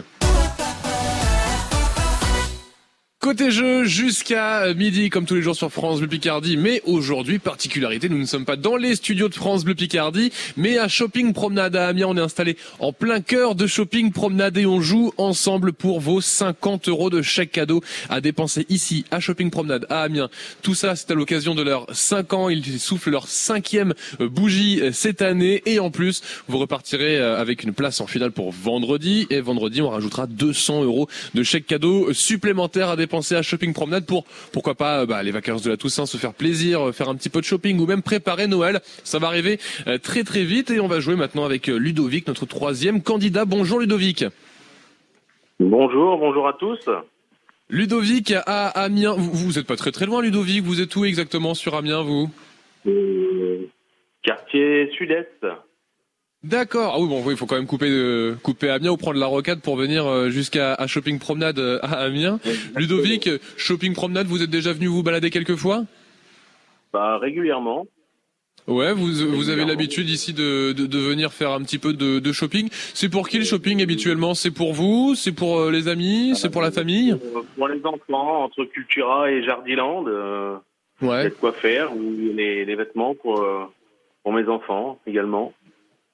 [3.22, 8.08] Côté jeu jusqu'à midi comme tous les jours sur France Bleu Picardie, mais aujourd'hui particularité,
[8.08, 11.76] nous ne sommes pas dans les studios de France Bleu Picardie, mais à Shopping Promenade
[11.76, 15.74] à Amiens, on est installé en plein cœur de Shopping Promenade et on joue ensemble
[15.74, 20.30] pour vos 50 euros de chèque cadeau à dépenser ici à Shopping Promenade à Amiens.
[20.62, 24.94] Tout ça c'est à l'occasion de leurs 5 ans, ils soufflent leur cinquième bougie euh,
[24.94, 25.62] cette année.
[25.66, 29.28] Et en plus vous repartirez euh, avec une place en finale pour vendredi.
[29.30, 34.06] Et vendredi on rajoutera 200 euros de chèque cadeau supplémentaire à dépenser à Shopping Promenade
[34.06, 37.10] pour pourquoi pas euh, bah, les vacances de la Toussaint, se faire plaisir, euh, faire
[37.10, 38.80] un petit peu de shopping ou même préparer Noël.
[39.04, 42.46] Ça va arriver euh, très très vite et on va jouer maintenant avec Ludovic, notre
[42.46, 43.46] troisième candidat.
[43.46, 44.26] Bonjour Ludovic.
[45.60, 46.80] Bonjour, bonjour à tous.
[47.70, 49.14] Ludovic à Amiens.
[49.14, 50.64] Vous, vous êtes pas très très loin Ludovic.
[50.64, 52.30] Vous êtes où exactement sur Amiens vous?
[52.88, 53.68] Euh,
[54.24, 55.46] quartier sud-est.
[56.44, 56.94] D'accord.
[56.96, 59.26] Ah oui, bon, oui, il faut quand même couper, euh, couper Amiens ou prendre la
[59.26, 62.40] rocade pour venir euh, jusqu'à à Shopping Promenade euh, à Amiens.
[62.78, 65.84] Ludovic, Shopping Promenade, vous êtes déjà venu vous balader quelques fois
[66.94, 67.88] Bah, régulièrement.
[68.68, 72.20] Ouais, vous, vous avez l'habitude ici de, de, de venir faire un petit peu de,
[72.20, 72.70] de shopping.
[72.72, 74.34] C'est pour qui le shopping habituellement?
[74.36, 75.16] C'est pour vous?
[75.16, 76.34] C'est pour euh, les amis?
[76.36, 77.18] C'est pour la famille?
[77.58, 80.56] Pour les enfants, entre Cultura et Jardiland, euh,
[81.02, 81.22] Ouais.
[81.22, 81.96] il y a de quoi faire.
[81.96, 83.44] Ou les, les vêtements pour,
[84.24, 85.54] pour mes enfants également.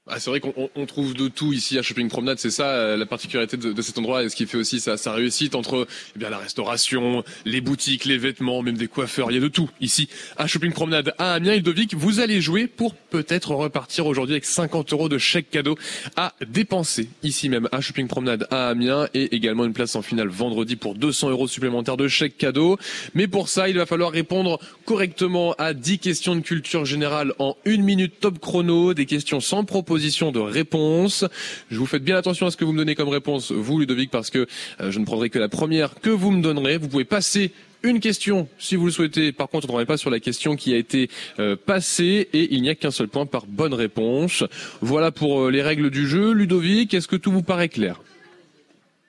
[0.08, 2.70] Ah, c'est vrai qu'on on- on trouve de tout ici à Shopping Promenade, c'est ça
[2.76, 5.56] euh, la particularité de, de cet endroit et ce qui fait aussi sa, sa réussite
[5.56, 9.41] entre eh bien la restauration, les boutiques, les vêtements, même des coiffeurs, il y a
[9.41, 11.56] de tout ici à Shopping Promenade à Amiens.
[11.56, 15.76] Ludovic, vous allez jouer pour peut-être repartir aujourd'hui avec 50 euros de chèque cadeau
[16.15, 20.28] à dépenser ici même à Shopping Promenade à Amiens et également une place en finale
[20.28, 22.78] vendredi pour 200 euros supplémentaires de chèque cadeau.
[23.15, 27.58] Mais pour ça, il va falloir répondre correctement à 10 questions de culture générale en
[27.65, 29.63] une minute top chrono, des questions sans
[29.96, 31.24] proposition de réponse.
[31.72, 34.12] Je vous faites bien attention à ce que vous me donnez comme réponse, vous Ludovic,
[34.12, 34.46] parce que
[34.82, 36.78] euh, je ne prendrai que la première que vous me donnerez.
[36.78, 39.32] Vous pouvez passer une question si vous le souhaitez.
[39.32, 42.54] Par contre, on ne remet pas sur la question qui a été euh, passée et
[42.54, 44.44] il n'y a qu'un seul point par bonne réponse.
[44.82, 46.34] Voilà pour euh, les règles du jeu.
[46.34, 48.02] Ludovic, est-ce que tout vous paraît clair?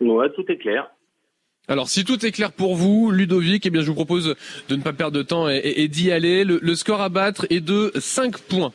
[0.00, 0.86] Ouais, tout est clair.
[1.66, 4.36] alors, si tout est clair pour vous, Ludovic, eh bien, je vous propose
[4.68, 6.44] de ne pas perdre de temps et, et- et d'y aller.
[6.44, 8.72] Le, le score à battre est de 5 points.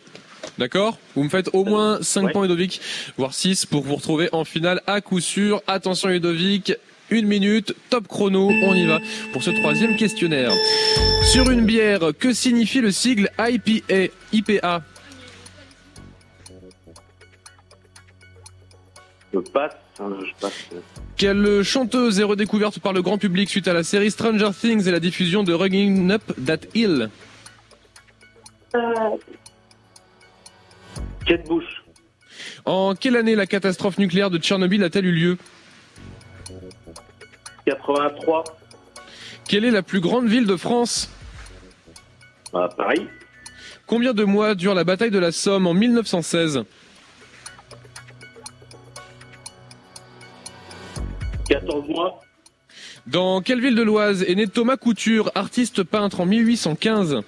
[0.62, 2.32] D'accord Vous me faites au moins 5 Ouais.
[2.34, 2.82] points, Ludovic,
[3.18, 5.64] voire 6 pour vous retrouver en finale à coup sûr.
[5.66, 6.74] Attention, Ludovic,
[7.10, 9.00] une minute, top chrono, on y va
[9.34, 10.52] pour ce troisième questionnaire.
[11.32, 14.84] Sur une bière, que signifie le sigle IPA, IPA
[19.34, 19.74] Je passe.
[20.00, 20.54] hein, je passe.
[21.18, 24.92] Quelle chanteuse est redécouverte par le grand public suite à la série Stranger Things et
[24.92, 27.10] la diffusion de Running Up That Hill?
[31.26, 31.84] Kate Bush.
[32.66, 35.38] En quelle année la catastrophe nucléaire de Tchernobyl a-t-elle eu lieu?
[37.66, 38.44] 83.
[39.48, 41.10] Quelle est la plus grande ville de France?
[42.54, 43.08] À Paris.
[43.86, 46.64] Combien de mois dure la bataille de la Somme en 1916
[51.50, 52.22] 14 mois.
[53.08, 57.22] Dans quelle ville de l'Oise est né Thomas Couture, artiste peintre en 1815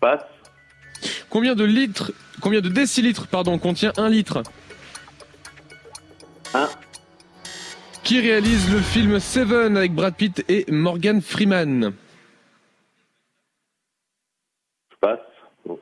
[0.00, 0.24] passe.
[1.28, 4.42] Combien de litres, combien de décilitres, pardon, contient un litre
[6.54, 6.68] Un.
[8.02, 11.92] Qui réalise le film Seven avec Brad Pitt et Morgan Freeman
[14.90, 15.20] Je passe.
[15.64, 15.78] Bon.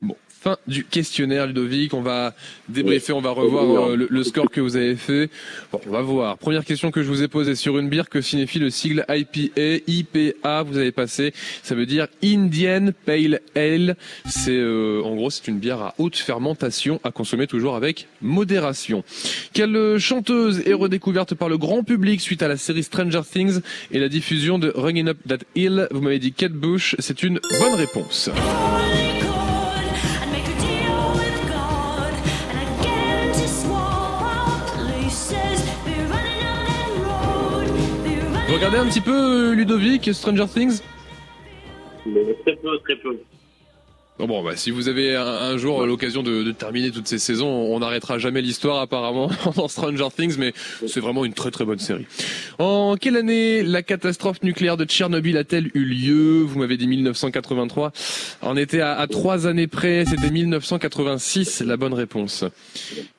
[0.00, 1.94] Bon, fin du questionnaire, Ludovic.
[1.94, 2.34] On va
[2.68, 5.30] débriefer, on va revoir euh, le, le score que vous avez fait.
[5.70, 6.38] Bon, on va voir.
[6.38, 8.08] Première question que je vous ai posée sur une bière.
[8.08, 11.32] Que signifie le sigle IPA IPA, vous avez passé.
[11.62, 13.96] Ça veut dire Indian Pale Ale.
[14.26, 19.04] C'est, euh, en gros, c'est une bière à haute fermentation à consommer toujours avec modération.
[19.52, 23.60] Quelle chanteuse est redécouverte par le grand public suite à la série Stranger Things
[23.92, 25.86] et la diffusion de Running Up That Hill?
[25.92, 26.96] Vous m'avez dit Kate Bush.
[26.98, 28.30] C'est une bonne réponse.
[38.72, 40.80] Regardez un petit peu euh, Ludovic, Stranger Things?
[42.06, 43.18] Mais très peu, très peu.
[44.18, 47.18] Bon, bon, bah, si vous avez un, un jour l'occasion de, de terminer toutes ces
[47.18, 50.52] saisons, on n'arrêtera jamais l'histoire apparemment dans Stranger Things, mais
[50.86, 52.06] c'est vraiment une très très bonne série.
[52.58, 56.42] En quelle année la catastrophe nucléaire de Tchernobyl a-t-elle eu lieu?
[56.42, 57.92] Vous m'avez dit 1983.
[58.42, 62.44] On était à, à trois années près, c'était 1986 la bonne réponse.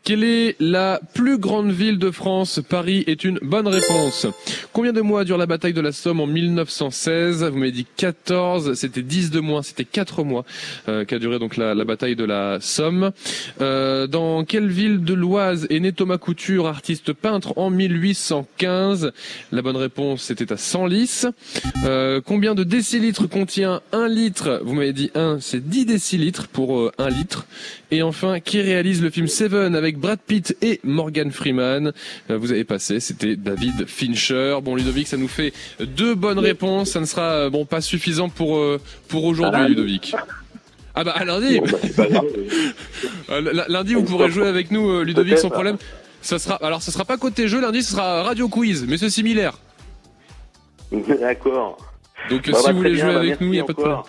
[0.04, 2.60] Quelle est la plus grande ville de France?
[2.70, 4.28] Paris est une bonne réponse.
[4.74, 8.76] Combien de mois dure la bataille de la Somme en 1916 Vous m'avez dit 14,
[8.76, 10.46] c'était 10 de moins, c'était 4 mois
[10.86, 13.12] qu'a duré donc la, la bataille de la Somme.
[13.62, 19.12] Euh, dans quelle ville de l'Oise est né Thomas Couture, artiste peintre en 1815
[19.52, 21.26] La bonne réponse c'était à Senlis.
[21.86, 24.62] Euh, combien de décilitres contient un litre?
[24.64, 27.46] Vous m'avez dit 1, c'est 10 décilitres pour euh, un litre.
[27.92, 31.94] Et enfin, qui réalise le film Seven avec Brad Pitt et Morgan Freeman?
[32.32, 34.58] Euh, Vous avez passé, c'était David Fincher.
[34.64, 36.90] Bon, Ludovic, ça nous fait deux bonnes réponses.
[36.90, 40.16] Ça ne sera euh, bon pas suffisant pour euh, pour aujourd'hui, Ludovic.
[40.96, 41.60] Ah bah à lundi.
[41.60, 41.66] Bon,
[41.98, 42.06] bah.
[43.30, 45.78] Euh, lundi, vous pourrez jouer avec nous, euh, Ludovic, sans problème.
[46.22, 47.60] Ça sera alors, ça sera pas côté jeu.
[47.62, 49.58] Lundi, ce sera radio quiz, mais c'est similaire.
[50.92, 51.78] D'accord.
[52.30, 53.74] Donc Bah, si bah, vous voulez bien, jouer bah, avec nous, il n'y a pas
[53.74, 54.00] de problème.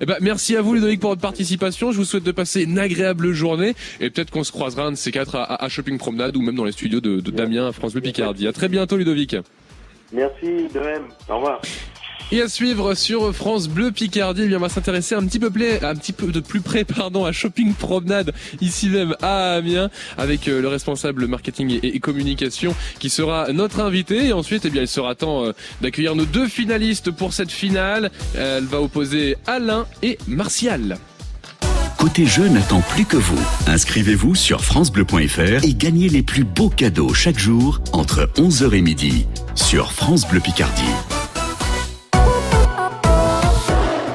[0.00, 1.92] Eh ben, merci à vous Ludovic pour votre participation.
[1.92, 4.96] Je vous souhaite de passer une agréable journée et peut-être qu'on se croisera un de
[4.96, 7.68] ces quatre à, à- à Shopping Promenade ou même dans les studios de, de Damien
[7.68, 8.48] à France Bleu Picardie.
[8.48, 9.36] À très bientôt Ludovic.
[10.12, 11.04] Merci, de même.
[11.28, 11.60] Au revoir.
[12.32, 15.50] Et à suivre sur France Bleu Picardie, eh bien, on va s'intéresser un petit peu,
[15.50, 19.88] pla- un petit peu de plus près pardon, à Shopping Promenade, ici même à Amiens,
[20.18, 24.26] avec euh, le responsable marketing et, et communication qui sera notre invité.
[24.26, 28.10] Et ensuite, eh bien, il sera temps euh, d'accueillir nos deux finalistes pour cette finale.
[28.36, 30.96] Elle va opposer Alain et Martial.
[31.98, 33.38] Côté jeu n'attend plus que vous.
[33.68, 39.26] Inscrivez-vous sur francebleu.fr et gagnez les plus beaux cadeaux chaque jour entre 11h et midi
[39.54, 40.82] sur France Bleu Picardie.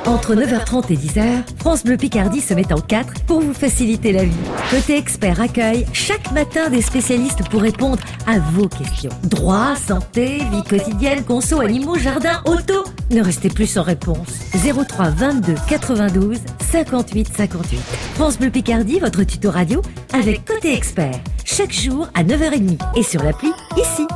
[0.09, 4.23] Entre 9h30 et 10h, France Bleu Picardie se met en 4 pour vous faciliter la
[4.23, 4.31] vie.
[4.71, 9.11] Côté expert accueille chaque matin des spécialistes pour répondre à vos questions.
[9.25, 12.85] Droit, santé, vie quotidienne, conso, animaux, jardin, auto.
[13.11, 14.29] Ne restez plus sans réponse.
[14.55, 16.39] 03 22 92
[16.71, 17.79] 58 58.
[18.15, 19.79] France Bleu Picardie, votre tuto radio
[20.11, 21.19] avec Côté expert.
[21.45, 24.07] Chaque jour à 9h30 et sur l'appli ici.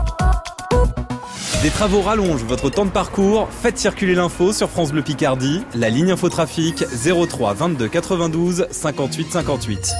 [1.64, 3.47] Des travaux rallongent votre temps de parcours.
[3.61, 5.64] Faites circuler l'info sur France Bleu Picardie.
[5.76, 9.93] La ligne infotrafic 03 22 92 58 58.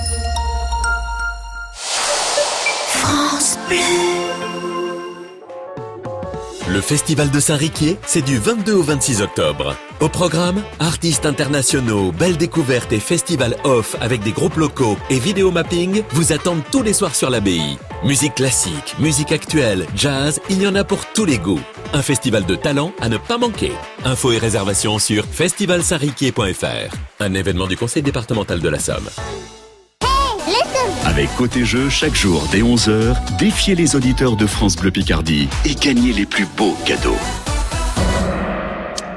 [2.90, 4.13] France Bleu.
[6.74, 9.76] Le Festival de Saint-Riquier, c'est du 22 au 26 octobre.
[10.00, 15.52] Au programme, artistes internationaux, belles découvertes et festival off avec des groupes locaux et vidéo
[15.52, 17.78] mapping vous attendent tous les soirs sur l'abbaye.
[18.04, 21.62] Musique classique, musique actuelle, jazz, il y en a pour tous les goûts.
[21.94, 23.74] Un festival de talent à ne pas manquer.
[24.04, 26.96] Infos et réservations sur festivalsaint-riquier.fr.
[27.20, 29.10] Un événement du conseil départemental de la Somme.
[31.14, 35.76] Avec Côté Jeu, chaque jour dès 11h, défiez les auditeurs de France Bleu Picardie et
[35.76, 37.20] gagnez les plus beaux cadeaux.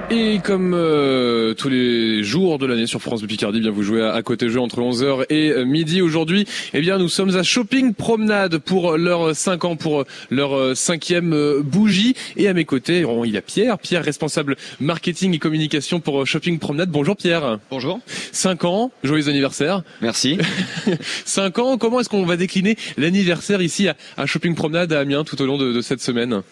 [0.09, 3.83] Et comme euh, tous les jours de l'année sur France Bleu Picardie, eh bien vous
[3.83, 6.47] jouez à, à côté jeu entre 11h et euh, midi aujourd'hui.
[6.75, 11.61] Eh bien nous sommes à Shopping Promenade pour leur 5 ans, pour leur euh, cinquième
[11.61, 12.15] bougie.
[12.37, 16.25] Et à mes côtés, oh, il y a Pierre, Pierre responsable marketing et communication pour
[16.25, 16.89] Shopping Promenade.
[16.91, 17.59] Bonjour Pierre.
[17.69, 17.99] Bonjour.
[18.31, 19.83] 5 ans, joyeux anniversaire.
[20.03, 20.39] Merci.
[21.25, 25.25] 5 ans, comment est-ce qu'on va décliner l'anniversaire ici à, à Shopping Promenade à Amiens
[25.25, 26.43] tout au long de, de cette semaine?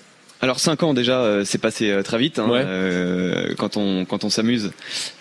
[0.44, 2.38] Alors 5 ans déjà, euh, c'est passé euh, très vite.
[2.38, 2.46] hein.
[2.50, 2.62] Ouais.
[2.66, 4.72] Euh, quand on quand on s'amuse,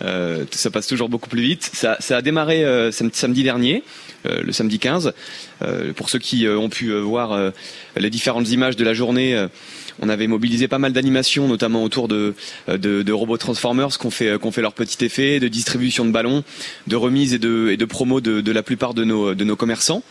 [0.03, 1.69] euh, ça passe toujours beaucoup plus vite.
[1.74, 3.84] Ça, ça a démarré euh, sam- samedi dernier,
[4.26, 5.13] euh, le samedi 15.
[5.61, 7.51] Euh, pour ceux qui euh, ont pu euh, voir euh,
[7.95, 9.34] les différentes images de la journée.
[9.34, 9.47] euh,
[10.01, 12.34] on avait mobilisé pas mal d'animations, notamment autour de,
[12.67, 16.03] de, de robots Transformers qui ont fait, qui ont fait leur petit effet, de distribution
[16.03, 16.43] de ballons,
[16.88, 19.55] de remise et de, et de promo de, de la plupart de nos, de nos
[19.55, 20.03] commerçants.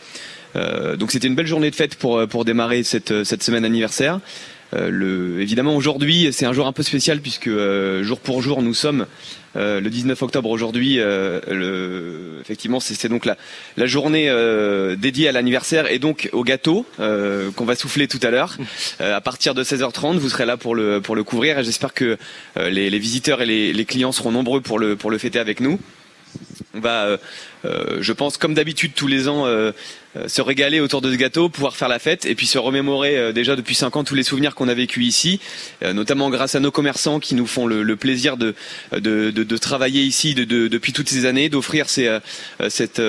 [0.55, 4.19] Euh, donc c'était une belle journée de fête pour, pour démarrer cette, cette semaine anniversaire.
[4.73, 8.61] Euh, le, évidemment aujourd'hui c'est un jour un peu spécial puisque euh, jour pour jour
[8.63, 9.05] nous sommes
[9.55, 10.99] euh, le 19 octobre aujourd'hui.
[10.99, 13.37] euh, le- effectivement c'est c'est donc la,
[13.77, 18.31] la journée euh, dédiée à l'anniversaire et donc au gâteau qu'on va souffler tout à
[18.31, 18.57] l'heure.
[19.01, 21.93] Euh, à partir de 16h30 vous serez là pour le, pour le couvrir et j'espère
[21.93, 22.17] que
[22.57, 25.59] les, les visiteurs et les, les clients seront nombreux pour le, pour le fêter avec
[25.59, 25.79] nous.
[26.75, 27.17] On va, euh,
[27.65, 29.71] euh, je pense, comme d'habitude tous les ans, euh,
[30.17, 33.31] euh, se régaler autour de ce gâteau, pouvoir faire la fête et puis se remémorer
[33.31, 35.39] déjà depuis cinq ans tous les souvenirs qu'on a vécus ici,
[35.83, 38.55] notamment grâce à nos commerçants qui nous font le, plaisir de,
[38.91, 42.99] de, travailler ici de, de- depuis toutes ces années, d'offrir cet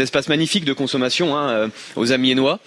[0.00, 2.60] espace magnifique de consommation hein, aux Amiénois.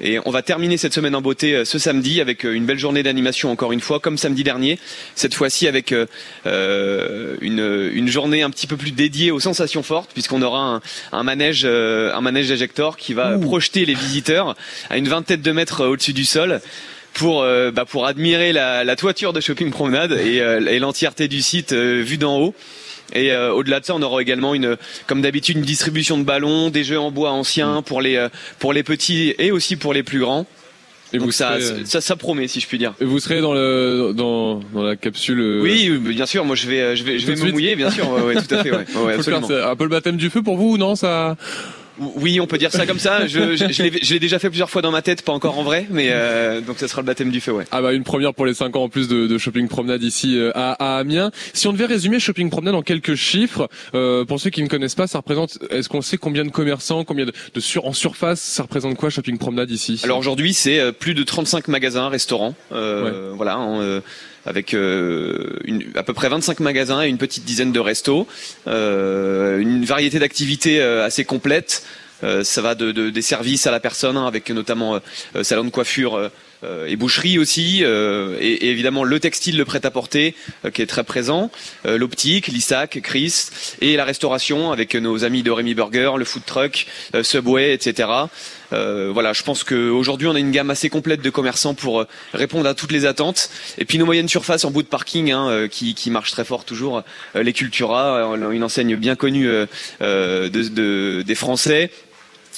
[0.00, 2.78] Et on va terminer cette semaine en beauté euh, ce samedi avec euh, une belle
[2.78, 4.78] journée d'animation encore une fois, comme samedi dernier.
[5.14, 10.10] Cette fois-ci avec euh, une, une journée un petit peu plus dédiée aux sensations fortes,
[10.12, 10.80] puisqu'on aura un,
[11.12, 14.56] un manège, un manège d'éjector qui va projeter les visiteurs
[14.90, 16.60] à une vingtaine de mètres au-dessus du sol.
[17.14, 21.26] Pour, euh, bah, pour admirer la, la toiture de Shopping Promenade et, euh, et l'entièreté
[21.26, 22.54] du site euh, vue d'en haut.
[23.14, 26.68] Et euh, au-delà de ça, on aura également une, comme d'habitude, une distribution de ballons,
[26.70, 28.28] des jeux en bois anciens pour les euh,
[28.58, 30.46] pour les petits et aussi pour les plus grands.
[31.14, 32.92] Et Donc vous ça, serez, euh, ça, ça promet, si je puis dire.
[33.00, 35.40] Et vous serez dans le dans, dans la capsule.
[35.40, 36.44] euh, Oui, bien sûr.
[36.44, 38.10] Moi, je vais, je vais, je vais me mouiller, bien sûr.
[38.10, 38.70] Ouais, ouais, tout à fait.
[38.72, 38.84] Ouais, Ouais,
[39.22, 39.48] faire, absolument.
[39.70, 41.38] un peu le baptême du feu pour vous, non ça
[42.16, 43.26] Oui, on peut dire ça comme ça.
[43.26, 45.86] Je, je, je l'ai déjà fait plusieurs fois dans ma tête, pas encore en vrai,
[45.90, 47.64] mais euh, donc ça sera le baptême du feu, ouais.
[47.70, 50.38] Ah bah une première pour les 5 ans en plus de, de Shopping Promenade ici
[50.38, 51.30] euh, à, à Amiens.
[51.52, 54.94] Si on devait résumer Shopping Promenade en quelques chiffres, euh, pour ceux qui ne connaissent
[54.94, 55.58] pas, ça représente.
[55.70, 59.10] Est-ce qu'on sait combien de commerçants, combien de, de sur en surface, ça représente quoi
[59.10, 60.00] Shopping Promenade ici?
[60.04, 64.00] Alors aujourd'hui, c'est euh, plus de 35 magasins, restaurants, euh, voilà, en, euh,
[64.46, 65.58] avec euh,
[65.94, 68.26] à peu près 25 magasins et une petite dizaine de restos,
[68.66, 71.84] euh, une variété d'activités euh, assez complète.
[72.42, 74.98] Ça va de, de- des services à la personne, hein, avec notamment
[75.42, 76.30] salon de coiffure.
[76.64, 80.34] Euh, et boucherie aussi, euh, et, et évidemment le textile, le prêt-à-porter
[80.64, 81.50] euh, qui est très présent,
[81.84, 83.46] l'optique, l'ISAC, Chris,
[83.80, 86.86] et la restauration avec nos amis de Rémi Burger, le food truck,
[87.22, 88.08] Subway, etc.
[88.72, 92.04] Euh, voilà, je pense qu'aujourd'hui on a une gamme assez complète de commerçants pour
[92.34, 93.50] répondre à toutes les attentes.
[93.78, 96.64] Et puis nos moyennes surfaces en bout de parking hein, qui, qui marchent très fort
[96.64, 97.02] toujours,
[97.34, 101.90] les Cultura, une enseigne bien connue euh, de, de- des Français.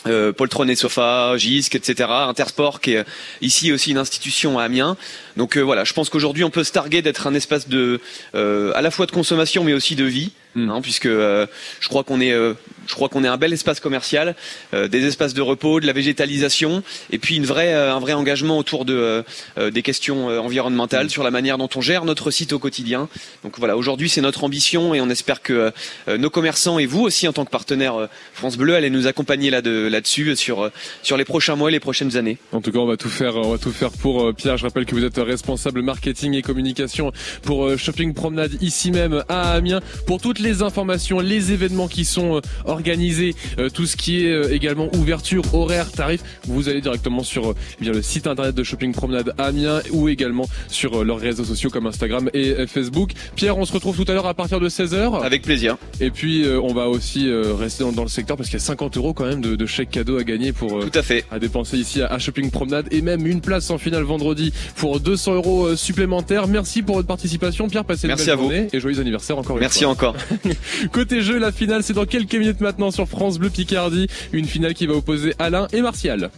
[0.07, 2.09] Euh, Poltron et Sofa, Gisc, etc.
[2.11, 3.05] Intersport qui est
[3.43, 4.97] ici aussi une institution à Amiens.
[5.37, 8.01] Donc euh, voilà, je pense qu'aujourd'hui on peut se targuer d'être un espace de
[8.35, 11.47] euh, à la fois de consommation mais aussi de vie, hein, puisque euh,
[11.81, 12.55] je crois qu'on est euh,
[12.87, 14.35] je crois qu'on est un bel espace commercial,
[14.75, 18.59] euh, des espaces de repos, de la végétalisation et puis une vraie un vrai engagement
[18.59, 19.25] autour de
[19.57, 23.09] des questions environnementales sur la manière dont on gère notre site au quotidien.
[23.45, 25.73] Donc voilà, aujourd'hui c'est notre ambition et on espère que
[26.09, 29.63] nos commerçants et vous aussi en tant que partenaire France Bleu allez nous accompagner là
[29.63, 30.71] de là-dessus sur
[31.03, 32.39] sur les prochains mois et les prochaines années.
[32.53, 34.57] En tout cas, on va tout faire, on va tout faire pour Pierre.
[34.57, 39.53] Je rappelle que vous êtes responsable marketing et communication pour Shopping Promenade ici même à
[39.53, 39.81] Amiens.
[40.07, 44.33] Pour toutes les informations, les événements qui sont euh, organisés, euh, tout ce qui est
[44.33, 48.63] euh, également ouverture, horaire, tarif, vous allez directement sur eh bien le site internet de
[48.63, 53.13] Shopping Promenade Amiens ou également sur leurs réseaux sociaux comme Instagram et Facebook.
[53.37, 55.23] Pierre, on se retrouve tout à l'heure à partir de 16h.
[55.23, 55.77] Avec plaisir.
[56.01, 59.13] Et puis on va aussi rester dans, le secteur parce qu'il y a 50 euros
[59.15, 61.25] quand même de, de chèques cadeaux à gagner pour Tout à fait.
[61.31, 65.35] à dépenser ici à, Shopping Promenade et même une place en finale vendredi pour 200
[65.35, 66.47] euros supplémentaires.
[66.49, 67.85] Merci pour votre participation, Pierre.
[67.85, 68.43] Passez une Merci belle à vous.
[68.45, 69.93] journée et joyeux anniversaire encore une Merci fois.
[69.93, 70.17] encore.
[70.93, 74.09] Côté jeu, la finale, c'est dans quelques minutes maintenant sur France Bleu Picardie.
[74.33, 76.31] Une finale qui va opposer Alain et Martial.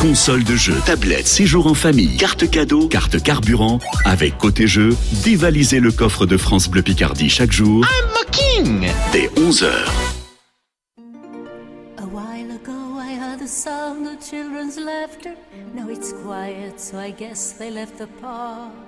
[0.00, 3.80] Console de jeu, tablette, séjour en famille, carte cadeau, carte carburant.
[4.04, 7.84] Avec Côté Jeu, dévalisez le coffre de France Bleu Picardie chaque jour.
[9.12, 9.66] Dès 11h.
[11.96, 15.34] A while ago I heard the sound of children's laughter.
[15.74, 18.87] Now it's quiet, so I guess they left the park.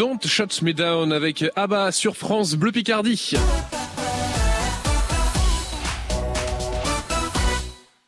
[0.00, 3.34] Don't Shut Me Down avec Abba sur France Bleu Picardie.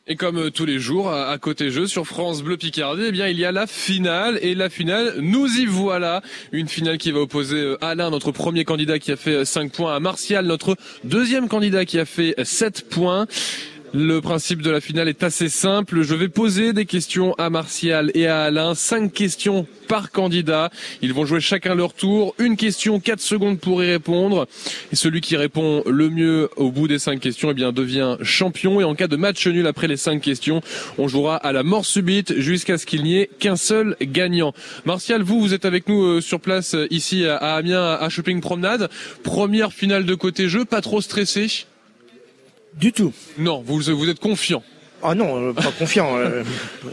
[0.07, 3.27] Et comme euh, tous les jours, à côté jeu sur France Bleu Picardie, eh bien
[3.27, 6.21] il y a la finale et la finale, nous y voilà,
[6.51, 9.71] une finale qui va opposer euh, Alain, notre premier candidat qui a fait euh, 5
[9.71, 13.27] points, à Martial, notre deuxième candidat qui a fait 7 points.
[13.95, 16.01] Le principe de la finale est assez simple.
[16.01, 18.73] Je vais poser des questions à Martial et à Alain.
[18.73, 20.71] Cinq questions par candidat.
[21.03, 22.33] Ils vont jouer chacun leur tour.
[22.39, 24.47] Une question, quatre secondes pour y répondre.
[24.91, 28.81] Et celui qui répond le mieux au bout des cinq questions, eh bien, devient champion.
[28.81, 30.61] Et en cas de match nul après les cinq questions,
[30.97, 34.53] on jouera à la mort subite jusqu'à ce qu'il n'y ait qu'un seul gagnant.
[34.85, 38.09] Martial, vous, vous êtes avec nous euh, sur place euh, ici à à Amiens à
[38.09, 38.89] Shopping Promenade.
[39.21, 41.65] Première finale de côté jeu, pas trop stressé
[42.79, 43.13] Du tout.
[43.37, 44.63] Non, vous, vous êtes confiant.
[45.05, 46.15] Ah non, euh, pas confiant.
[46.17, 46.43] euh,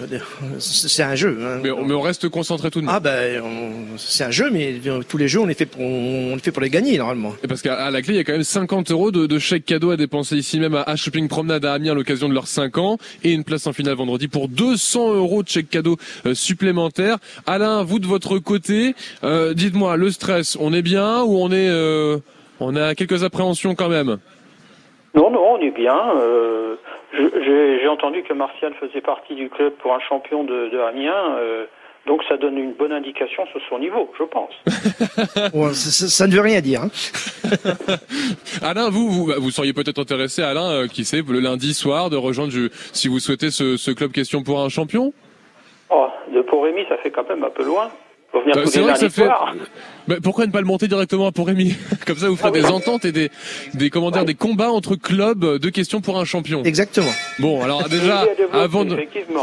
[0.58, 1.38] c'est un jeu.
[1.42, 1.60] hein.
[1.62, 2.94] Mais on, mais on reste concentré tout de même.
[2.96, 5.80] Ah ben, on- c'est un jeu, mais euh, tous les jeux, on est fait pour,
[5.80, 7.34] on est fait pour les gagner normalement.
[7.44, 9.64] Et parce qu'à la clé, il y a quand même 50 euros de, de chèques
[9.64, 12.48] cadeaux à dépenser ici même à, à Shopping Promenade à Amiens à l'occasion de leurs
[12.48, 15.96] 5 ans et une place en finale vendredi pour 200 euros de chèques cadeaux
[16.34, 17.18] supplémentaires.
[17.46, 21.68] Alain, vous de votre côté, euh, dites-moi, le stress, on est bien ou on est,
[21.68, 22.18] euh,
[22.58, 24.18] on a quelques appréhensions quand même?
[25.14, 25.98] Non, non, on est bien.
[26.18, 26.76] Euh,
[27.12, 31.36] J'ai j'ai entendu que Martial faisait partie du club pour un champion de, de Amiens.
[31.38, 31.66] euh,
[32.06, 34.52] donc ça donne une bonne indication sur son niveau, je pense.
[35.52, 36.82] Bon, ça, ça- ça ne veut rien dire.
[36.82, 36.90] hein.
[38.62, 42.16] Alain, vous, vous, vous seriez peut-être intéressé, Alain, euh, qui sait, le lundi soir, de
[42.16, 45.12] rejoindre, je- si vous souhaitez, ce, ce club question pour un champion?
[45.90, 47.90] Oh, de pour Rémi, ça fait quand même un peu loin.
[48.32, 49.28] Faut venir Euh, tous c'est les vrai que ça fait.
[50.08, 51.74] Bah, pourquoi ne pas le monter directement pour Rémi
[52.06, 53.30] Comme ça, vous ferez des ententes et des,
[53.74, 56.62] des comment dire, des combats entre clubs de questions pour un champion.
[56.64, 57.12] Exactement.
[57.38, 59.42] Bon, alors déjà, à avant de, Effectivement.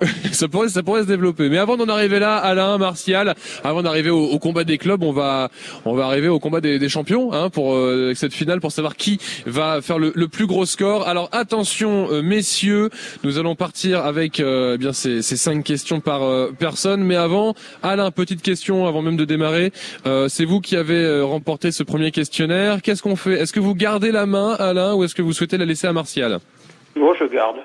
[0.32, 1.48] ça pourrait, ça pourrait se développer.
[1.48, 3.34] Mais avant d'en arriver là, Alain, Martial,
[3.64, 5.50] avant d'arriver au, combat des clubs, on va,
[5.84, 8.96] on va arriver au combat des, des champions, hein, pour euh, cette finale, pour savoir
[8.96, 11.08] qui va faire le, le plus gros score.
[11.08, 12.90] Alors attention, euh, messieurs,
[13.24, 17.02] nous allons partir avec euh, eh bien ces, ces cinq questions par euh, personne.
[17.02, 19.72] Mais avant, Alain, petite question avant même de démarrer.
[20.06, 22.82] Euh, C'est vous qui avez remporté ce premier questionnaire.
[22.82, 23.34] Qu'est-ce qu'on fait?
[23.34, 25.92] Est-ce que vous gardez la main, Alain, ou est-ce que vous souhaitez la laisser à
[25.92, 26.38] Martial?
[26.96, 27.56] Moi, je garde.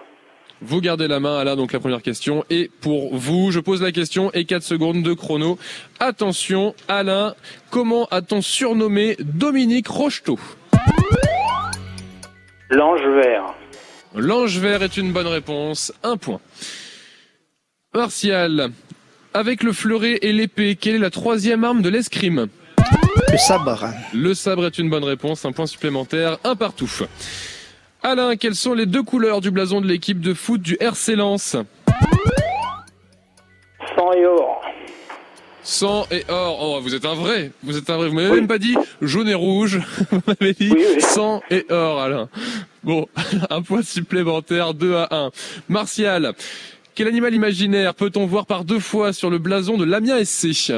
[0.66, 2.44] Vous gardez la main, Alain, donc la première question.
[2.50, 5.58] Et pour vous, je pose la question et 4 secondes de chrono.
[6.00, 7.36] Attention, Alain,
[7.70, 10.40] comment a-t-on surnommé Dominique Rocheteau?
[12.70, 13.54] L'ange vert.
[14.16, 15.94] L'ange vert est une bonne réponse.
[16.04, 16.40] Un point.
[17.94, 18.72] Martial,
[19.34, 22.48] avec le fleuret et l'épée, quelle est la troisième arme de l'escrime?
[23.32, 23.86] Le sabre.
[24.14, 25.46] Le sabre est une bonne réponse.
[25.46, 26.38] Un point supplémentaire.
[26.44, 26.90] Un partout.
[28.06, 31.56] Alain, quelles sont les deux couleurs du blason de l'équipe de foot du RC Lens
[33.96, 34.62] Sang et or.
[35.64, 36.58] Sang et or.
[36.62, 37.52] Oh, vous êtes un vrai.
[37.64, 38.10] Vous êtes un vrai.
[38.10, 39.80] Vous m'avez même pas dit jaune et rouge.
[40.12, 42.28] Vous m'avez dit sang et or, Alain.
[42.84, 43.08] Bon,
[43.50, 45.32] un point supplémentaire, 2 à 1.
[45.70, 46.34] Martial,
[46.96, 50.74] quel animal imaginaire peut-on voir par deux fois sur le blason de l'Amiens SC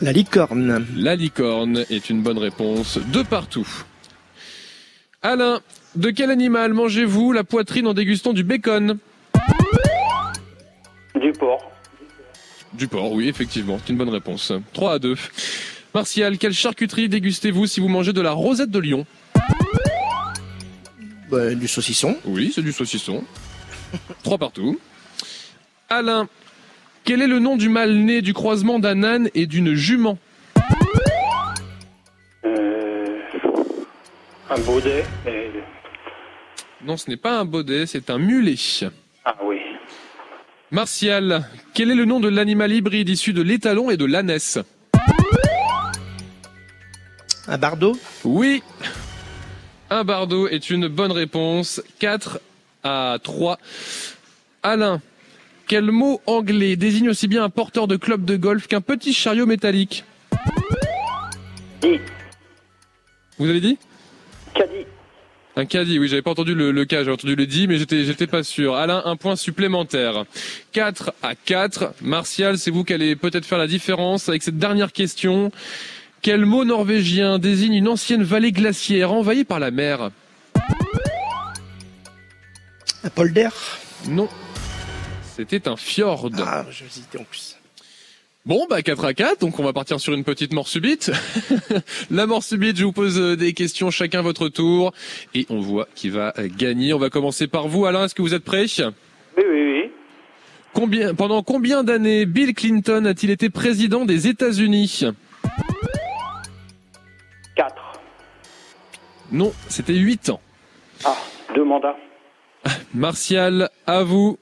[0.00, 0.86] La licorne.
[0.96, 3.00] La licorne est une bonne réponse.
[3.12, 3.66] De partout.
[5.20, 5.60] Alain,
[5.98, 8.98] de quel animal mangez-vous la poitrine en dégustant du bacon
[11.20, 11.70] Du porc.
[12.74, 14.52] Du porc, oui, effectivement, c'est une bonne réponse.
[14.74, 15.16] 3 à 2.
[15.94, 19.06] Martial, quelle charcuterie dégustez-vous si vous mangez de la rosette de lion
[21.30, 22.16] Bah, du saucisson.
[22.24, 23.24] Oui, c'est du saucisson.
[24.22, 24.78] 3 partout.
[25.88, 26.28] Alain,
[27.04, 30.16] quel est le nom du mâle né du croisement d'un âne et d'une jument
[32.44, 33.18] Euh,
[34.50, 35.04] un baudet.
[36.84, 38.54] Non, ce n'est pas un baudet, c'est un mulet.
[39.24, 39.58] Ah oui.
[40.70, 44.58] Martial, quel est le nom de l'animal hybride issu de l'étalon et de l'ânesse
[47.48, 47.98] Un bardeau?
[48.24, 48.62] Oui.
[49.90, 51.82] Un bardeau est une bonne réponse.
[51.98, 52.40] 4
[52.84, 53.58] à 3.
[54.62, 55.00] Alain,
[55.66, 59.46] quel mot anglais désigne aussi bien un porteur de club de golf qu'un petit chariot
[59.46, 60.04] métallique?
[61.80, 62.00] Dit.
[63.38, 63.78] Vous avez dit?
[64.54, 64.86] Caddie.
[65.58, 68.04] Un caddie, oui, j'avais pas entendu le, le cas, j'avais entendu le dit, mais j'étais,
[68.04, 68.76] j'étais pas sûr.
[68.76, 70.24] Alain, un point supplémentaire.
[70.70, 71.94] 4 à 4.
[72.00, 75.50] Martial, c'est vous qui allez peut-être faire la différence avec cette dernière question.
[76.22, 80.12] Quel mot norvégien désigne une ancienne vallée glaciaire envahie par la mer?
[83.02, 83.48] Un polder?
[84.06, 84.28] Non.
[85.34, 86.30] C'était un fjord.
[86.38, 87.56] Ah, je hésitais en plus.
[88.48, 91.12] Bon, bah 4 à 4, donc on va partir sur une petite mort subite.
[92.10, 94.94] la mort subite, je vous pose euh, des questions, chacun votre tour,
[95.34, 96.94] et on voit qui va euh, gagner.
[96.94, 98.84] On va commencer par vous, Alain, est-ce que vous êtes prêt Oui,
[99.36, 99.90] oui, oui.
[100.72, 105.04] Combien, pendant combien d'années Bill Clinton a-t-il été président des États-Unis?
[107.54, 107.74] 4.
[109.30, 110.40] Non, c'était 8 ans.
[111.04, 111.18] Ah,
[111.54, 111.98] deux mandats.
[112.94, 114.38] Martial, à vous.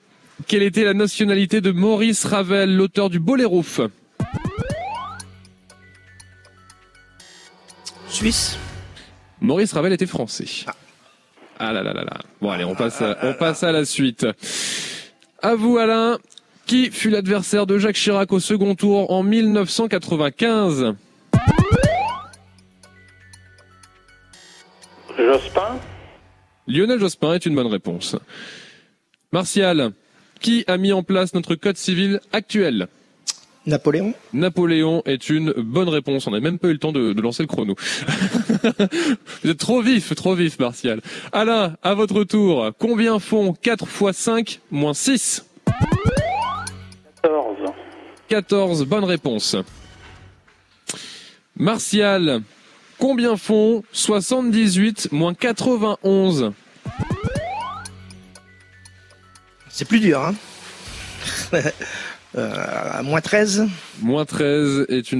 [0.47, 3.65] Quelle était la nationalité de Maurice Ravel, l'auteur du Boléro
[8.09, 8.59] Suisse.
[9.41, 10.67] Maurice Ravel était français.
[11.59, 12.19] Ah là là là là.
[12.41, 14.27] Bon allez, on passe à, on passe à la suite.
[15.43, 16.19] À vous Alain.
[16.67, 20.97] Qui fut l'adversaire de Jacques Chirac au second tour en 1995
[25.17, 25.79] Jospin?
[26.67, 28.17] Lionel Jospin est une bonne réponse.
[29.31, 29.93] Martial,
[30.41, 32.89] qui a mis en place notre code civil actuel?
[33.67, 36.27] Napoléon Napoléon est une bonne réponse.
[36.29, 37.75] On n'a même pas eu le temps de, de lancer le chrono.
[39.43, 41.01] Vous êtes trop vif, trop vif, Martial.
[41.33, 45.45] Alain, à votre tour, combien font 4 fois 5 moins 6
[47.23, 47.73] 14.
[48.29, 49.57] 14, bonne réponse.
[51.57, 52.43] Martial,
[52.99, 56.53] combien font 78 moins 91
[59.77, 60.35] C'est plus dur, hein.
[62.37, 63.67] Euh, Moins 13
[64.03, 65.15] Moins 13 est une